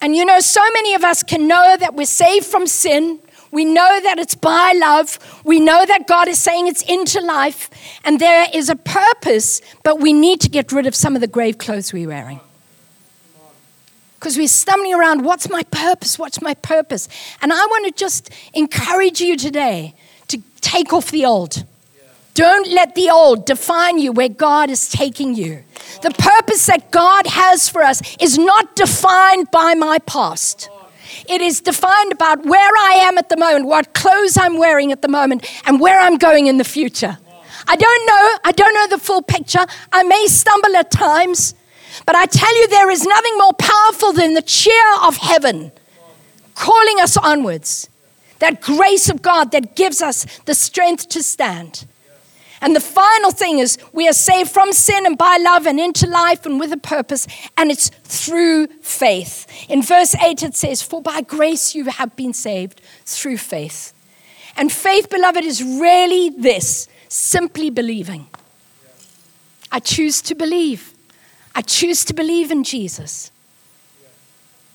And 0.00 0.14
you 0.16 0.24
know, 0.24 0.40
so 0.40 0.62
many 0.72 0.94
of 0.94 1.04
us 1.04 1.22
can 1.22 1.48
know 1.48 1.76
that 1.78 1.94
we're 1.94 2.06
saved 2.06 2.46
from 2.46 2.66
sin. 2.66 3.18
We 3.50 3.64
know 3.64 4.00
that 4.02 4.18
it's 4.18 4.34
by 4.34 4.72
love. 4.72 5.18
We 5.44 5.60
know 5.60 5.84
that 5.86 6.06
God 6.06 6.28
is 6.28 6.38
saying 6.38 6.66
it's 6.66 6.82
into 6.82 7.20
life 7.20 7.70
and 8.04 8.18
there 8.18 8.46
is 8.52 8.68
a 8.68 8.76
purpose, 8.76 9.60
but 9.82 10.00
we 10.00 10.12
need 10.12 10.40
to 10.40 10.48
get 10.48 10.72
rid 10.72 10.86
of 10.86 10.94
some 10.94 11.14
of 11.14 11.20
the 11.20 11.28
grave 11.28 11.58
clothes 11.58 11.92
we're 11.92 12.08
wearing. 12.08 12.40
Because 14.16 14.36
we're 14.36 14.48
stumbling 14.48 14.94
around, 14.94 15.24
what's 15.24 15.50
my 15.50 15.62
purpose? 15.64 16.18
What's 16.18 16.40
my 16.40 16.54
purpose? 16.54 17.08
And 17.42 17.52
I 17.52 17.56
want 17.56 17.86
to 17.86 17.98
just 17.98 18.30
encourage 18.54 19.20
you 19.20 19.36
today 19.36 19.94
to 20.28 20.40
take 20.60 20.92
off 20.92 21.10
the 21.10 21.24
old. 21.24 21.64
Don't 22.34 22.68
let 22.68 22.94
the 22.94 23.10
old 23.10 23.46
define 23.46 23.98
you 23.98 24.10
where 24.12 24.28
God 24.28 24.68
is 24.68 24.88
taking 24.88 25.34
you. 25.36 25.62
The 26.02 26.10
purpose 26.10 26.66
that 26.66 26.90
God 26.90 27.28
has 27.28 27.68
for 27.68 27.82
us 27.82 28.02
is 28.18 28.38
not 28.38 28.74
defined 28.74 29.50
by 29.52 29.74
my 29.74 29.98
past. 30.00 30.68
It 31.28 31.40
is 31.40 31.60
defined 31.60 32.12
about 32.12 32.44
where 32.44 32.70
I 32.76 32.96
am 33.02 33.18
at 33.18 33.28
the 33.28 33.36
moment, 33.36 33.66
what 33.66 33.94
clothes 33.94 34.36
I'm 34.36 34.56
wearing 34.58 34.90
at 34.90 35.00
the 35.00 35.08
moment, 35.08 35.48
and 35.64 35.80
where 35.80 36.00
I'm 36.00 36.16
going 36.16 36.48
in 36.48 36.56
the 36.56 36.64
future. 36.64 37.18
I 37.68 37.76
don't 37.76 38.06
know. 38.06 38.38
I 38.44 38.52
don't 38.52 38.74
know 38.74 38.96
the 38.96 39.02
full 39.02 39.22
picture. 39.22 39.64
I 39.92 40.02
may 40.02 40.26
stumble 40.26 40.76
at 40.76 40.90
times, 40.90 41.54
but 42.06 42.16
I 42.16 42.26
tell 42.26 42.60
you, 42.60 42.68
there 42.68 42.90
is 42.90 43.04
nothing 43.04 43.38
more 43.38 43.52
powerful 43.54 44.12
than 44.12 44.34
the 44.34 44.42
cheer 44.42 44.84
of 45.02 45.16
heaven 45.16 45.72
calling 46.54 47.00
us 47.00 47.16
onwards. 47.16 47.88
That 48.38 48.60
grace 48.60 49.08
of 49.08 49.22
God 49.22 49.52
that 49.52 49.76
gives 49.76 50.02
us 50.02 50.26
the 50.44 50.54
strength 50.54 51.08
to 51.10 51.22
stand. 51.22 51.86
And 52.60 52.74
the 52.74 52.80
final 52.80 53.30
thing 53.30 53.58
is 53.58 53.78
we 53.92 54.08
are 54.08 54.14
saved 54.14 54.50
from 54.50 54.72
sin 54.72 55.06
and 55.06 55.18
by 55.18 55.36
love 55.40 55.66
and 55.66 55.78
into 55.78 56.06
life 56.06 56.46
and 56.46 56.58
with 56.58 56.72
a 56.72 56.78
purpose, 56.78 57.26
and 57.56 57.70
it's 57.70 57.90
through 58.04 58.68
faith. 58.80 59.46
In 59.68 59.82
verse 59.82 60.14
8, 60.14 60.42
it 60.42 60.56
says, 60.56 60.82
For 60.82 61.02
by 61.02 61.20
grace 61.20 61.74
you 61.74 61.84
have 61.86 62.16
been 62.16 62.32
saved 62.32 62.80
through 63.04 63.38
faith. 63.38 63.92
And 64.56 64.72
faith, 64.72 65.10
beloved, 65.10 65.44
is 65.44 65.62
really 65.62 66.30
this 66.30 66.88
simply 67.08 67.70
believing. 67.70 68.28
I 69.70 69.80
choose 69.80 70.22
to 70.22 70.34
believe. 70.34 70.93
I 71.54 71.62
choose 71.62 72.04
to 72.06 72.14
believe 72.14 72.50
in 72.50 72.64
Jesus. 72.64 73.30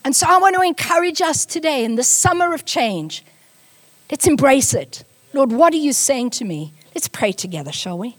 And 0.04 0.16
so 0.16 0.26
I 0.30 0.38
want 0.38 0.56
to 0.56 0.62
encourage 0.62 1.22
us 1.22 1.46
today 1.46 1.84
in 1.84 1.96
the 1.96 2.04
summer 2.04 2.54
of 2.54 2.66
change 2.66 3.24
Let's 4.10 4.26
embrace 4.28 4.74
it. 4.74 5.04
Lord, 5.34 5.52
what 5.52 5.74
are 5.74 5.78
you 5.78 5.94
saying 5.94 6.32
to 6.32 6.46
me? 6.46 6.74
Let's 6.96 7.08
pray 7.08 7.32
together, 7.32 7.72
shall 7.72 7.98
we? 7.98 8.18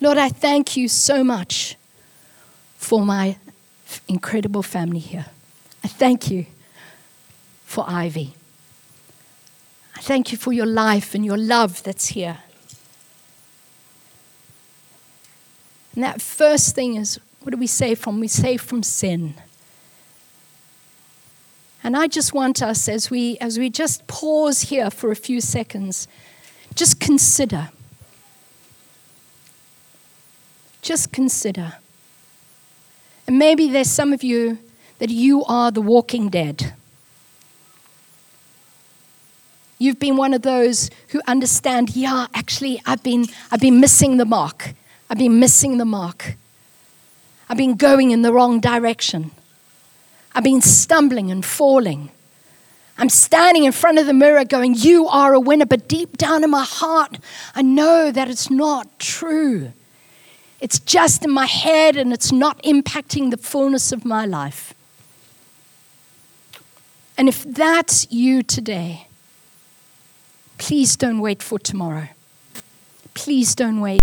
Lord, 0.00 0.16
I 0.16 0.30
thank 0.30 0.76
you 0.78 0.88
so 0.88 1.22
much 1.22 1.76
for 2.78 3.04
my 3.04 3.36
incredible 4.08 4.62
family 4.62 4.98
here. 4.98 5.26
I 5.84 5.88
thank 5.88 6.30
you 6.30 6.46
for 7.66 7.84
Ivy. 7.86 8.32
I 9.94 10.00
thank 10.00 10.32
you 10.32 10.38
for 10.38 10.54
your 10.54 10.66
life 10.66 11.14
and 11.14 11.24
your 11.26 11.36
love 11.36 11.82
that's 11.82 12.08
here. 12.08 12.38
And 15.94 16.04
that 16.04 16.22
first 16.22 16.74
thing 16.74 16.96
is 16.96 17.18
what 17.40 17.50
do 17.52 17.56
we 17.56 17.66
say 17.66 17.94
from? 17.94 18.20
We 18.20 18.28
say 18.28 18.56
from 18.56 18.82
sin. 18.82 19.34
And 21.82 21.96
I 21.96 22.06
just 22.06 22.34
want 22.34 22.62
us, 22.62 22.88
as 22.88 23.10
we, 23.10 23.38
as 23.38 23.58
we 23.58 23.70
just 23.70 24.06
pause 24.06 24.62
here 24.62 24.90
for 24.90 25.10
a 25.10 25.16
few 25.16 25.40
seconds, 25.40 26.06
just 26.74 27.00
consider. 27.00 27.70
Just 30.82 31.10
consider. 31.10 31.74
And 33.26 33.38
maybe 33.38 33.68
there's 33.70 33.90
some 33.90 34.12
of 34.12 34.22
you 34.22 34.58
that 34.98 35.08
you 35.08 35.44
are 35.44 35.70
the 35.70 35.80
walking 35.80 36.28
dead. 36.28 36.74
You've 39.78 39.98
been 39.98 40.18
one 40.18 40.34
of 40.34 40.42
those 40.42 40.90
who 41.08 41.22
understand, 41.26 41.96
yeah, 41.96 42.26
actually, 42.34 42.82
I've 42.84 43.02
been, 43.02 43.26
I've 43.50 43.60
been 43.60 43.80
missing 43.80 44.18
the 44.18 44.26
mark. 44.26 44.74
I've 45.10 45.18
been 45.18 45.40
missing 45.40 45.78
the 45.78 45.84
mark. 45.84 46.36
I've 47.48 47.56
been 47.56 47.74
going 47.74 48.12
in 48.12 48.22
the 48.22 48.32
wrong 48.32 48.60
direction. 48.60 49.32
I've 50.32 50.44
been 50.44 50.62
stumbling 50.62 51.32
and 51.32 51.44
falling. 51.44 52.10
I'm 52.96 53.08
standing 53.08 53.64
in 53.64 53.72
front 53.72 53.98
of 53.98 54.06
the 54.06 54.14
mirror 54.14 54.44
going, 54.44 54.74
You 54.76 55.08
are 55.08 55.34
a 55.34 55.40
winner. 55.40 55.66
But 55.66 55.88
deep 55.88 56.16
down 56.16 56.44
in 56.44 56.50
my 56.50 56.62
heart, 56.62 57.18
I 57.56 57.62
know 57.62 58.12
that 58.12 58.30
it's 58.30 58.50
not 58.50 59.00
true. 59.00 59.72
It's 60.60 60.78
just 60.78 61.24
in 61.24 61.30
my 61.32 61.46
head 61.46 61.96
and 61.96 62.12
it's 62.12 62.30
not 62.30 62.62
impacting 62.62 63.32
the 63.32 63.36
fullness 63.36 63.90
of 63.90 64.04
my 64.04 64.26
life. 64.26 64.74
And 67.18 67.28
if 67.28 67.42
that's 67.42 68.10
you 68.12 68.42
today, 68.42 69.08
please 70.58 70.96
don't 70.96 71.20
wait 71.20 71.42
for 71.42 71.58
tomorrow. 71.58 72.08
Please 73.14 73.54
don't 73.56 73.80
wait. 73.80 74.02